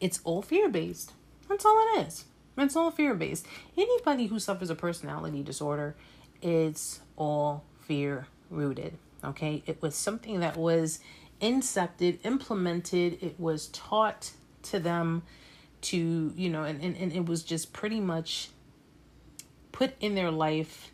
It's 0.00 0.20
all 0.24 0.42
fear 0.42 0.68
based. 0.68 1.12
That's 1.48 1.64
all 1.64 1.78
it 1.94 2.06
is. 2.06 2.24
It's 2.58 2.76
all 2.76 2.90
fear 2.90 3.14
based. 3.14 3.46
Anybody 3.76 4.26
who 4.26 4.38
suffers 4.38 4.70
a 4.70 4.74
personality 4.74 5.42
disorder, 5.42 5.94
it's 6.40 7.00
all 7.16 7.64
fear 7.80 8.26
rooted. 8.50 8.96
Okay. 9.22 9.62
It 9.66 9.82
was 9.82 9.94
something 9.94 10.40
that 10.40 10.56
was 10.56 11.00
incepted, 11.40 12.18
implemented, 12.24 13.22
it 13.22 13.38
was 13.38 13.68
taught 13.68 14.32
to 14.70 14.78
them 14.78 15.22
to, 15.82 16.32
you 16.36 16.48
know, 16.48 16.64
and, 16.64 16.82
and, 16.82 16.96
and 16.96 17.12
it 17.12 17.26
was 17.26 17.42
just 17.42 17.72
pretty 17.72 18.00
much 18.00 18.50
put 19.72 19.92
in 20.00 20.14
their 20.14 20.30
life, 20.30 20.90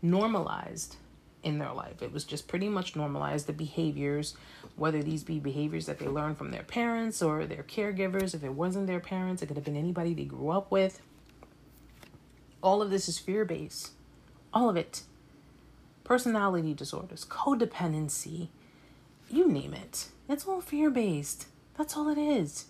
normalized 0.00 0.96
in 1.42 1.58
their 1.58 1.72
life. 1.72 2.02
It 2.02 2.12
was 2.12 2.24
just 2.24 2.46
pretty 2.46 2.68
much 2.68 2.94
normalized 2.94 3.46
the 3.46 3.52
behaviors, 3.52 4.36
whether 4.76 5.02
these 5.02 5.24
be 5.24 5.38
behaviors 5.40 5.86
that 5.86 5.98
they 5.98 6.06
learned 6.06 6.38
from 6.38 6.50
their 6.50 6.62
parents 6.62 7.20
or 7.20 7.46
their 7.46 7.64
caregivers. 7.64 8.34
If 8.34 8.44
it 8.44 8.54
wasn't 8.54 8.86
their 8.86 9.00
parents, 9.00 9.42
it 9.42 9.46
could 9.46 9.56
have 9.56 9.64
been 9.64 9.76
anybody 9.76 10.14
they 10.14 10.24
grew 10.24 10.50
up 10.50 10.70
with. 10.70 11.00
All 12.62 12.80
of 12.80 12.90
this 12.90 13.08
is 13.08 13.18
fear 13.18 13.44
based. 13.44 13.90
All 14.54 14.68
of 14.68 14.76
it. 14.76 15.02
Personality 16.04 16.74
disorders, 16.74 17.24
codependency, 17.24 18.48
you 19.30 19.48
name 19.48 19.72
it. 19.72 20.08
It's 20.28 20.46
all 20.46 20.60
fear 20.60 20.90
based. 20.90 21.46
That's 21.78 21.96
all 21.96 22.08
it 22.08 22.18
is. 22.18 22.66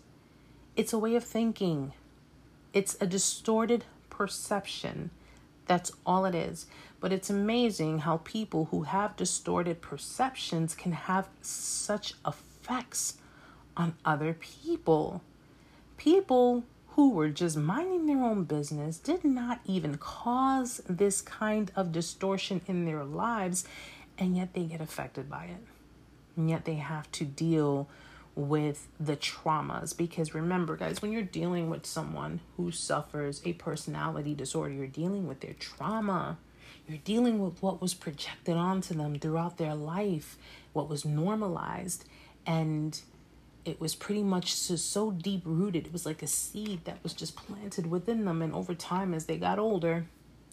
It's 0.76 0.92
a 0.92 0.98
way 0.98 1.16
of 1.16 1.24
thinking, 1.24 1.92
it's 2.72 2.96
a 3.00 3.06
distorted 3.06 3.84
perception. 4.10 5.10
That's 5.66 5.92
all 6.04 6.24
it 6.24 6.34
is. 6.34 6.66
But 7.00 7.12
it's 7.12 7.30
amazing 7.30 8.00
how 8.00 8.18
people 8.24 8.66
who 8.70 8.82
have 8.82 9.16
distorted 9.16 9.82
perceptions 9.82 10.74
can 10.74 10.92
have 10.92 11.28
such 11.40 12.14
effects 12.26 13.18
on 13.76 13.94
other 14.04 14.34
people. 14.34 15.22
People 15.96 16.64
who 16.94 17.10
were 17.10 17.30
just 17.30 17.56
minding 17.56 18.06
their 18.06 18.22
own 18.22 18.44
business, 18.44 18.98
did 18.98 19.24
not 19.24 19.60
even 19.64 19.96
cause 19.96 20.82
this 20.88 21.22
kind 21.22 21.72
of 21.74 21.90
distortion 21.90 22.60
in 22.66 22.84
their 22.84 23.02
lives, 23.02 23.64
and 24.18 24.36
yet 24.36 24.52
they 24.52 24.64
get 24.64 24.80
affected 24.80 25.30
by 25.30 25.44
it. 25.44 25.64
And 26.36 26.50
yet 26.50 26.64
they 26.66 26.74
have 26.74 27.10
to 27.12 27.24
deal 27.24 27.88
with 28.34 28.88
the 28.98 29.16
traumas. 29.16 29.96
Because 29.96 30.34
remember, 30.34 30.76
guys, 30.76 31.02
when 31.02 31.12
you're 31.12 31.22
dealing 31.22 31.70
with 31.70 31.86
someone 31.86 32.40
who 32.56 32.70
suffers 32.70 33.42
a 33.44 33.52
personality 33.54 34.34
disorder, 34.34 34.74
you're 34.74 34.86
dealing 34.86 35.26
with 35.26 35.40
their 35.40 35.54
trauma. 35.54 36.38
You're 36.88 36.98
dealing 36.98 37.38
with 37.38 37.62
what 37.62 37.80
was 37.80 37.94
projected 37.94 38.56
onto 38.56 38.94
them 38.94 39.18
throughout 39.18 39.56
their 39.56 39.74
life, 39.74 40.36
what 40.72 40.88
was 40.88 41.04
normalized. 41.04 42.04
And 42.44 43.00
it 43.64 43.80
was 43.80 43.94
pretty 43.94 44.22
much 44.22 44.54
so, 44.54 44.76
so 44.76 45.10
deep 45.10 45.42
rooted. 45.44 45.86
It 45.86 45.92
was 45.92 46.06
like 46.06 46.22
a 46.22 46.26
seed 46.26 46.84
that 46.84 47.02
was 47.02 47.12
just 47.12 47.36
planted 47.36 47.88
within 47.88 48.24
them. 48.24 48.42
And 48.42 48.52
over 48.52 48.74
time, 48.74 49.14
as 49.14 49.26
they 49.26 49.36
got 49.36 49.58
older, 49.58 50.06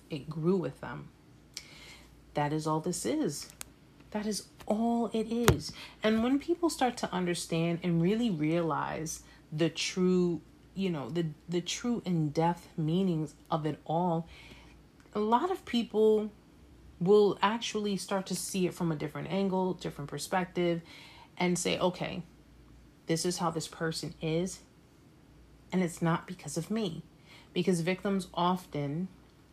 it 0.10 0.30
grew 0.30 0.58
with 0.58 0.80
them. 0.82 1.10
That 2.36 2.54
is 2.54 2.68
all 2.68 2.80
this 2.80 3.06
is. 3.06 3.50
That 4.12 4.26
is 4.26 4.48
all 4.66 5.08
it 5.14 5.32
is. 5.32 5.72
And 6.04 6.24
when 6.24 6.40
people 6.40 6.70
start 6.70 6.98
to 6.98 7.14
understand 7.14 7.80
and 7.84 8.02
really 8.02 8.30
realize 8.30 9.22
the 9.52 9.70
true, 9.70 10.42
you 10.76 10.90
know, 10.90 11.10
the 11.10 11.28
the 11.48 11.62
true 11.62 12.02
in-depth 12.06 12.68
meanings 12.78 13.36
of 13.50 13.66
it 13.66 13.80
all, 13.86 14.28
a 15.14 15.20
lot 15.20 15.52
of 15.52 15.66
people 15.66 16.32
will 17.00 17.38
actually 17.42 17.98
start 17.98 18.26
to 18.28 18.36
see 18.36 18.68
it 18.68 18.74
from 18.74 18.92
a 18.92 18.96
different 18.96 19.30
angle, 19.32 19.74
different 19.74 20.10
perspective 20.10 20.82
and 21.38 21.58
say, 21.58 21.80
"Okay, 21.80 22.24
this 23.06 23.26
is 23.26 23.38
how 23.38 23.50
this 23.50 23.68
person 23.68 24.14
is, 24.22 24.60
and 25.72 25.82
it's 25.82 26.02
not 26.02 26.28
because 26.28 26.58
of 26.58 26.70
me. 26.70 27.04
Because 27.54 27.82
victims 27.82 28.28
often 28.34 29.08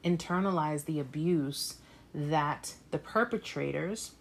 internalize 0.05 0.85
the 0.85 1.01
abuse 1.01 1.77
that 2.15 2.75
the 2.91 2.99
perpetrators, 2.99 4.13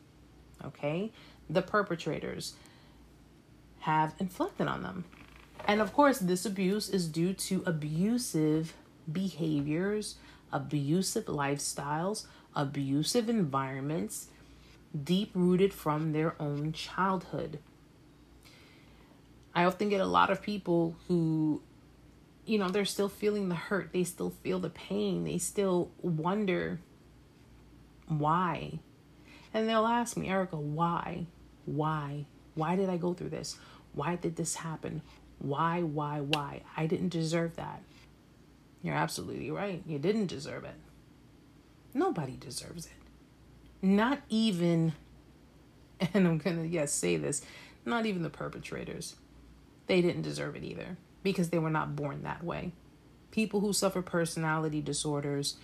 okay, 0.65 1.11
the 1.49 1.61
perpetrators 1.61 2.53
have 3.79 4.15
inflicted 4.19 4.67
on 4.67 4.83
them. 4.83 5.05
And 5.67 5.81
of 5.81 5.93
course, 5.93 6.19
this 6.19 6.45
abuse 6.45 6.89
is 6.89 7.07
due 7.07 7.33
to 7.33 7.63
abusive 7.65 8.73
behaviors, 9.11 10.15
abusive 10.51 11.25
lifestyles, 11.25 12.25
abusive 12.55 13.29
environments, 13.29 14.27
deep 15.03 15.31
rooted 15.33 15.73
from 15.73 16.13
their 16.13 16.35
own 16.39 16.71
childhood. 16.71 17.59
I 19.53 19.63
often 19.65 19.89
get 19.89 20.01
a 20.01 20.05
lot 20.05 20.29
of 20.29 20.41
people 20.41 20.95
who, 21.07 21.61
you 22.45 22.57
know, 22.57 22.69
they're 22.69 22.85
still 22.85 23.09
feeling 23.09 23.49
the 23.49 23.55
hurt, 23.55 23.91
they 23.93 24.03
still 24.03 24.29
feel 24.29 24.59
the 24.59 24.69
pain, 24.69 25.23
they 25.23 25.37
still 25.37 25.91
wonder 26.01 26.79
why. 28.07 28.79
And 29.55 29.69
they'll 29.69 29.85
ask 29.85 30.17
me, 30.17 30.27
Erica, 30.27 30.57
why? 30.57 31.27
Why? 31.65 32.25
Why 32.55 32.75
did 32.75 32.89
I 32.89 32.97
go 32.97 33.13
through 33.13 33.29
this? 33.29 33.57
Why 33.93 34.17
did 34.17 34.35
this 34.35 34.55
happen? 34.55 35.01
Why, 35.39 35.81
why, 35.81 36.19
why? 36.19 36.63
I 36.75 36.87
didn't 36.87 37.09
deserve 37.09 37.55
that. 37.55 37.81
You're 38.83 38.95
absolutely 38.95 39.49
right. 39.49 39.81
You 39.87 39.97
didn't 39.97 40.27
deserve 40.27 40.65
it. 40.65 40.75
Nobody 41.93 42.35
deserves 42.35 42.87
it. 42.87 42.91
Not 43.81 44.19
even, 44.27 44.91
and 46.13 46.27
I'm 46.27 46.37
going 46.37 46.57
to, 46.57 46.67
yes, 46.67 46.91
say 46.91 47.15
this, 47.15 47.41
not 47.85 48.05
even 48.05 48.23
the 48.23 48.29
perpetrators 48.29 49.15
they 49.87 50.01
didn't 50.01 50.23
deserve 50.23 50.55
it 50.55 50.63
either 50.63 50.97
because 51.23 51.49
they 51.49 51.59
were 51.59 51.69
not 51.69 51.95
born 51.95 52.23
that 52.23 52.43
way. 52.43 52.71
People 53.31 53.59
who 53.61 53.73
suffer 53.73 54.01
personality 54.01 54.81
disorders 54.81 55.55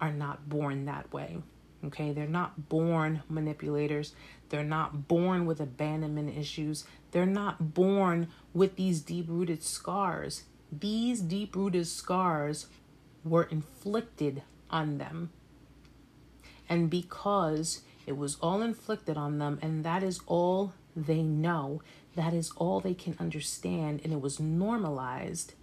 are 0.00 0.12
not 0.12 0.48
born 0.48 0.84
that 0.86 1.12
way. 1.12 1.38
Okay, 1.84 2.12
they're 2.12 2.26
not 2.26 2.68
born 2.68 3.22
manipulators. 3.28 4.14
They're 4.50 4.62
not 4.62 5.08
born 5.08 5.46
with 5.46 5.60
abandonment 5.60 6.36
issues. 6.36 6.84
They're 7.12 7.24
not 7.26 7.74
born 7.74 8.28
with 8.52 8.76
these 8.76 9.00
deep 9.00 9.26
rooted 9.28 9.62
scars. 9.62 10.44
These 10.70 11.22
deep 11.22 11.56
rooted 11.56 11.86
scars 11.86 12.66
were 13.24 13.44
inflicted 13.44 14.42
on 14.70 14.98
them. 14.98 15.30
And 16.68 16.90
because 16.90 17.80
it 18.06 18.16
was 18.16 18.36
all 18.40 18.62
inflicted 18.62 19.16
on 19.16 19.38
them, 19.38 19.58
and 19.62 19.84
that 19.84 20.02
is 20.02 20.20
all 20.26 20.74
they 20.94 21.22
know, 21.22 21.82
that 22.14 22.34
is 22.34 22.52
all 22.56 22.80
they 22.80 22.94
can 22.94 23.16
understand, 23.18 24.00
and 24.04 24.12
it 24.12 24.20
was 24.20 24.38
normalized, 24.38 25.54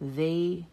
they 0.00 0.66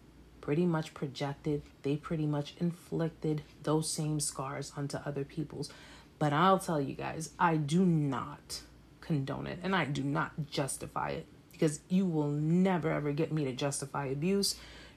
pretty 0.45 0.65
much 0.67 0.93
projected, 0.93 1.63
they 1.81 1.95
pretty 1.95 2.27
much 2.27 2.53
inflicted 2.59 3.41
those 3.63 3.91
same 3.91 4.19
scars 4.19 4.71
onto 4.77 4.95
other 4.97 5.23
people's. 5.23 5.71
But 6.19 6.33
I'll 6.33 6.59
tell 6.59 6.79
you 6.79 6.93
guys, 6.93 7.31
I 7.39 7.57
do 7.57 7.83
not 7.83 8.61
condone 9.01 9.47
it 9.47 9.57
and 9.63 9.75
I 9.75 9.85
do 9.85 10.03
not 10.03 10.51
justify 10.51 11.09
it 11.09 11.25
because 11.51 11.79
you 11.89 12.05
will 12.05 12.29
never 12.29 12.91
ever 12.91 13.11
get 13.11 13.31
me 13.31 13.43
to 13.45 13.53
justify 13.53 14.05
abuse, 14.05 14.53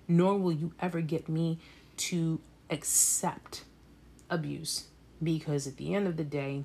nor 0.06 0.36
will 0.36 0.52
you 0.52 0.74
ever 0.80 1.00
get 1.00 1.30
me 1.30 1.58
to 1.96 2.40
accept 2.68 3.64
abuse 4.28 4.88
because 5.22 5.66
at 5.66 5.78
the 5.78 5.94
end 5.94 6.06
of 6.06 6.18
the 6.18 6.24
day, 6.24 6.64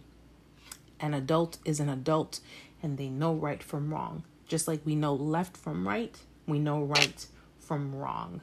an 0.99 1.13
adult 1.13 1.57
is 1.63 1.79
an 1.79 1.87
adult 1.87 2.41
and 2.81 2.97
they 2.97 3.07
know 3.07 3.33
right 3.33 3.63
from 3.63 3.93
wrong. 3.93 4.23
Just 4.45 4.67
like 4.67 4.81
we 4.83 4.93
know 4.93 5.13
left 5.13 5.55
from 5.55 5.87
right, 5.87 6.17
we 6.45 6.59
know 6.59 6.83
right 6.83 7.25
from 7.61 7.95
wrong. 7.95 8.41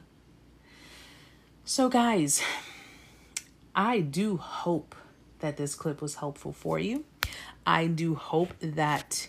So, 1.63 1.89
guys, 1.89 2.41
I 3.75 3.99
do 3.99 4.37
hope 4.37 4.95
that 5.39 5.57
this 5.57 5.75
clip 5.75 6.01
was 6.01 6.15
helpful 6.15 6.53
for 6.53 6.79
you. 6.79 7.05
I 7.67 7.85
do 7.85 8.15
hope 8.15 8.53
that 8.61 9.27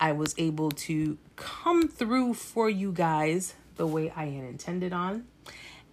I 0.00 0.10
was 0.12 0.34
able 0.36 0.72
to 0.72 1.16
come 1.36 1.86
through 1.86 2.34
for 2.34 2.68
you 2.68 2.90
guys 2.90 3.54
the 3.76 3.86
way 3.86 4.10
I 4.10 4.26
had 4.26 4.44
intended 4.44 4.92
on. 4.92 5.26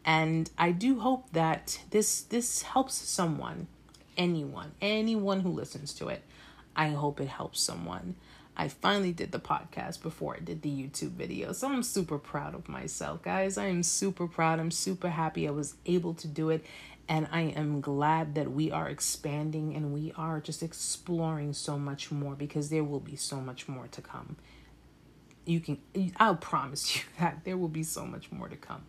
And 0.04 0.50
I 0.58 0.72
do 0.72 1.00
hope 1.00 1.32
that 1.34 1.80
this 1.92 2.22
this 2.22 2.64
helps 2.64 2.96
someone, 2.96 3.68
anyone, 4.18 4.72
anyone 4.82 5.42
who 5.42 5.50
listens 5.50 5.94
to 5.96 6.08
it. 6.08 6.24
I 6.76 6.90
hope 6.90 7.22
it 7.22 7.28
helps 7.28 7.62
someone. 7.62 8.16
I 8.60 8.70
finally 8.70 9.12
did 9.12 9.32
the 9.32 9.40
podcast 9.40 10.02
before 10.02 10.36
I 10.36 10.40
did 10.40 10.64
the 10.64 10.70
YouTube 10.70 11.12
video. 11.12 11.52
So 11.52 11.70
I'm 11.70 11.84
super 11.84 12.18
proud 12.18 12.56
of 12.56 12.68
myself, 12.68 13.22
guys. 13.22 13.56
I 13.56 13.68
am 13.68 13.84
super 13.84 14.28
proud. 14.28 14.60
I'm 14.60 14.72
super 14.72 15.10
happy 15.10 15.48
I 15.48 15.52
was 15.52 15.76
able 15.86 16.16
to 16.16 16.28
do 16.28 16.50
it. 16.50 16.66
And 17.08 17.28
I 17.32 17.42
am 17.42 17.82
glad 17.82 18.34
that 18.34 18.52
we 18.52 18.72
are 18.72 18.90
expanding 18.90 19.76
and 19.76 19.94
we 19.94 20.12
are 20.18 20.42
just 20.42 20.64
exploring 20.64 21.54
so 21.54 21.78
much 21.78 22.12
more 22.12 22.34
because 22.34 22.70
there 22.70 22.84
will 22.84 23.00
be 23.00 23.16
so 23.16 23.40
much 23.40 23.68
more 23.68 23.88
to 23.90 24.02
come. 24.02 24.38
You 25.46 25.60
can, 25.60 25.78
I'll 26.18 26.36
promise 26.36 26.96
you 26.96 27.04
that 27.20 27.44
there 27.46 27.58
will 27.58 27.70
be 27.70 27.84
so 27.84 28.06
much 28.06 28.32
more 28.32 28.50
to 28.50 28.58
come. 28.58 28.84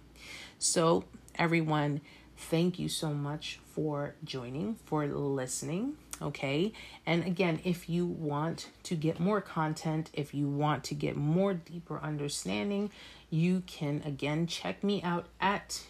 So, 0.59 1.04
everyone, 1.37 2.00
thank 2.38 2.79
you 2.79 2.88
so 2.88 3.12
much 3.12 3.59
for 3.74 4.14
joining, 4.24 4.77
for 4.87 5.07
listening 5.07 5.96
okay? 6.20 6.72
And 7.07 7.24
again 7.24 7.61
if 7.64 7.88
you 7.88 8.07
want 8.07 8.68
to 8.85 8.94
get 8.94 9.20
more 9.20 9.40
content 9.40 10.11
if 10.12 10.35
you 10.35 10.48
want 10.48 10.85
to 10.85 10.94
get 10.94 11.16
more 11.16 11.55
deeper 11.55 12.01
understanding 12.03 12.90
you 13.31 13.62
can 13.66 14.03
again 14.05 14.46
check 14.46 14.83
me 14.83 15.03
out 15.03 15.27
at 15.40 15.83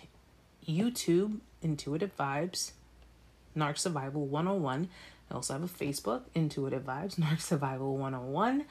youtube 0.69 1.39
intuitive 1.63 2.15
vibes 2.17 2.73
narc 3.57 3.79
survival 3.79 4.27
101 4.27 4.89
i 5.31 5.35
also 5.35 5.53
have 5.55 5.63
a 5.63 5.67
facebook 5.67 6.23
intuitive 6.35 6.85
vibes 6.85 7.15
narc 7.21 7.41
survival 7.41 7.97
101 7.97 8.65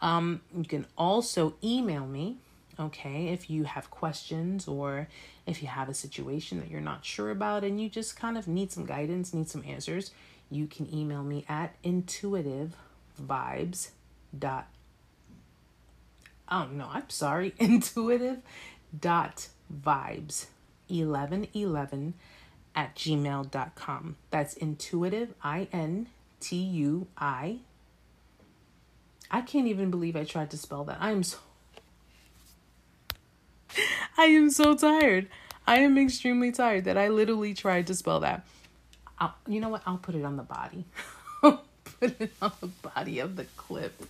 um, 0.00 0.40
you 0.56 0.64
can 0.64 0.86
also 0.98 1.54
email 1.62 2.06
me 2.06 2.36
okay 2.78 3.28
if 3.28 3.48
you 3.48 3.64
have 3.64 3.90
questions 3.90 4.68
or 4.68 5.08
if 5.46 5.62
you 5.62 5.68
have 5.68 5.88
a 5.88 5.94
situation 5.94 6.60
that 6.60 6.70
you're 6.70 6.80
not 6.80 7.04
sure 7.04 7.30
about 7.30 7.62
and 7.64 7.80
you 7.80 7.88
just 7.88 8.16
kind 8.16 8.36
of 8.36 8.48
need 8.48 8.72
some 8.72 8.84
guidance 8.84 9.32
need 9.32 9.48
some 9.48 9.62
answers 9.66 10.10
you 10.50 10.66
can 10.66 10.92
email 10.94 11.22
me 11.22 11.44
at 11.48 11.80
intuitivevibes 11.82 13.88
dot 14.36 14.66
oh 16.50 16.66
no 16.72 16.88
i'm 16.92 17.08
sorry 17.08 17.54
intuitive 17.58 18.38
dot 18.98 19.48
vibes 19.72 20.46
1111 20.88 22.14
at 22.76 22.94
gmail.com 22.96 24.16
that's 24.30 24.54
intuitive 24.54 25.32
i-n-t-u-i 25.42 25.98
i 29.30 29.40
can't 29.40 29.68
even 29.68 29.90
believe 29.90 30.16
i 30.16 30.24
tried 30.24 30.50
to 30.50 30.58
spell 30.58 30.84
that. 30.84 30.98
I'm 31.00 31.22
so 31.22 31.38
i 34.18 34.24
am 34.24 34.50
so 34.50 34.74
tired 34.74 35.28
i 35.66 35.78
am 35.78 35.98
extremely 35.98 36.52
tired 36.52 36.84
that 36.84 36.96
i 36.96 37.08
literally 37.08 37.54
tried 37.54 37.86
to 37.86 37.94
spell 37.94 38.20
that 38.20 38.46
I'll, 39.18 39.34
you 39.46 39.60
know 39.60 39.68
what? 39.68 39.82
I'll 39.86 39.98
put 39.98 40.14
it 40.14 40.24
on 40.24 40.36
the 40.36 40.42
body. 40.42 40.84
put 41.40 42.20
it 42.20 42.32
on 42.42 42.52
the 42.60 42.66
body 42.66 43.20
of 43.20 43.36
the 43.36 43.44
clip. 43.56 44.02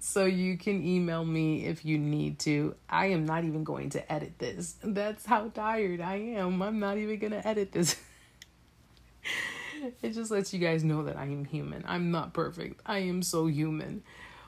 So 0.00 0.24
you 0.24 0.58
can 0.58 0.84
email 0.84 1.24
me 1.24 1.64
if 1.64 1.84
you 1.84 1.96
need 1.98 2.38
to. 2.40 2.74
I 2.88 3.06
am 3.06 3.24
not 3.24 3.44
even 3.44 3.64
going 3.64 3.90
to 3.90 4.12
edit 4.12 4.38
this. 4.38 4.76
That's 4.82 5.24
how 5.24 5.48
tired 5.48 6.00
I 6.00 6.16
am. 6.16 6.60
I'm 6.60 6.80
not 6.80 6.98
even 6.98 7.18
going 7.18 7.32
to 7.32 7.46
edit 7.46 7.72
this. 7.72 7.96
it 10.02 10.10
just 10.10 10.30
lets 10.30 10.52
you 10.52 10.58
guys 10.58 10.82
know 10.82 11.04
that 11.04 11.16
I 11.16 11.24
am 11.24 11.44
human. 11.44 11.84
I'm 11.86 12.10
not 12.10 12.34
perfect. 12.34 12.80
I 12.84 12.98
am 12.98 13.22
so 13.22 13.46
human. 13.46 14.02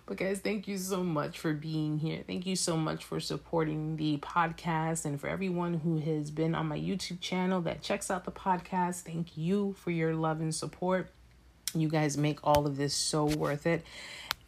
But 0.06 0.18
guys, 0.18 0.40
thank 0.40 0.68
you 0.68 0.76
so 0.76 1.02
much 1.02 1.38
for 1.38 1.54
being 1.54 1.98
here. 1.98 2.22
Thank 2.26 2.44
you 2.44 2.56
so 2.56 2.76
much 2.76 3.02
for 3.04 3.20
supporting 3.20 3.96
the 3.96 4.18
podcast 4.18 5.06
and 5.06 5.18
for 5.18 5.28
everyone 5.28 5.74
who 5.74 5.96
has 5.96 6.30
been 6.30 6.54
on 6.54 6.66
my 6.66 6.78
YouTube 6.78 7.22
channel 7.22 7.62
that 7.62 7.80
checks 7.80 8.10
out 8.10 8.26
the 8.26 8.30
podcast. 8.30 9.00
Thank 9.00 9.38
you 9.38 9.74
for 9.78 9.90
your 9.90 10.14
love 10.14 10.42
and 10.42 10.54
support. 10.54 11.10
You 11.74 11.88
guys 11.88 12.18
make 12.18 12.38
all 12.44 12.66
of 12.66 12.76
this 12.76 12.94
so 12.94 13.24
worth 13.24 13.66
it. 13.66 13.82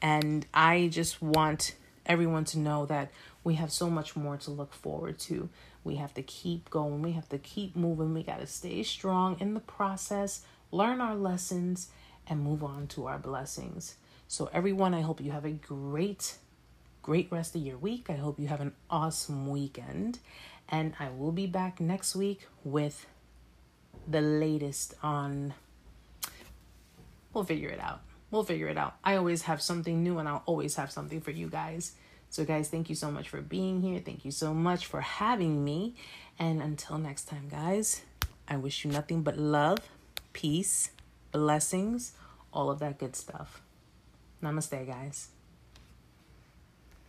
And 0.02 0.44
I 0.52 0.88
just 0.88 1.22
want 1.22 1.74
everyone 2.04 2.44
to 2.46 2.58
know 2.58 2.84
that 2.86 3.10
we 3.42 3.54
have 3.54 3.72
so 3.72 3.88
much 3.88 4.14
more 4.14 4.36
to 4.36 4.50
look 4.50 4.74
forward 4.74 5.18
to. 5.20 5.48
We 5.84 5.96
have 5.96 6.12
to 6.14 6.22
keep 6.22 6.68
going. 6.68 7.00
We 7.00 7.12
have 7.12 7.30
to 7.30 7.38
keep 7.38 7.74
moving. 7.74 8.12
We 8.12 8.22
got 8.24 8.40
to 8.40 8.46
stay 8.46 8.82
strong 8.82 9.38
in 9.40 9.54
the 9.54 9.60
process, 9.60 10.42
learn 10.70 11.00
our 11.00 11.14
lessons, 11.14 11.88
and 12.28 12.40
move 12.40 12.62
on 12.62 12.88
to 12.88 13.06
our 13.06 13.18
blessings. 13.18 13.94
So, 14.28 14.50
everyone, 14.52 14.92
I 14.92 15.02
hope 15.02 15.20
you 15.20 15.30
have 15.30 15.44
a 15.44 15.52
great, 15.52 16.34
great 17.00 17.30
rest 17.30 17.54
of 17.54 17.62
your 17.62 17.78
week. 17.78 18.06
I 18.10 18.14
hope 18.14 18.40
you 18.40 18.48
have 18.48 18.60
an 18.60 18.72
awesome 18.90 19.48
weekend. 19.48 20.18
And 20.68 20.94
I 20.98 21.10
will 21.10 21.30
be 21.30 21.46
back 21.46 21.80
next 21.80 22.16
week 22.16 22.48
with 22.64 23.06
the 24.08 24.20
latest 24.20 24.94
on. 25.00 25.54
We'll 27.32 27.44
figure 27.44 27.68
it 27.68 27.78
out. 27.78 28.00
We'll 28.32 28.42
figure 28.42 28.66
it 28.66 28.76
out. 28.76 28.96
I 29.04 29.14
always 29.14 29.42
have 29.42 29.62
something 29.62 30.02
new 30.02 30.18
and 30.18 30.28
I'll 30.28 30.42
always 30.44 30.74
have 30.74 30.90
something 30.90 31.20
for 31.20 31.30
you 31.30 31.46
guys. 31.46 31.92
So, 32.28 32.44
guys, 32.44 32.68
thank 32.68 32.88
you 32.88 32.96
so 32.96 33.12
much 33.12 33.28
for 33.28 33.40
being 33.40 33.80
here. 33.80 34.00
Thank 34.00 34.24
you 34.24 34.32
so 34.32 34.52
much 34.52 34.86
for 34.86 35.02
having 35.02 35.64
me. 35.64 35.94
And 36.36 36.60
until 36.60 36.98
next 36.98 37.28
time, 37.28 37.46
guys, 37.48 38.02
I 38.48 38.56
wish 38.56 38.84
you 38.84 38.90
nothing 38.90 39.22
but 39.22 39.38
love, 39.38 39.78
peace, 40.32 40.90
blessings, 41.30 42.12
all 42.52 42.70
of 42.70 42.80
that 42.80 42.98
good 42.98 43.14
stuff. 43.14 43.62
Namaste, 44.42 44.84
guys. 44.86 45.35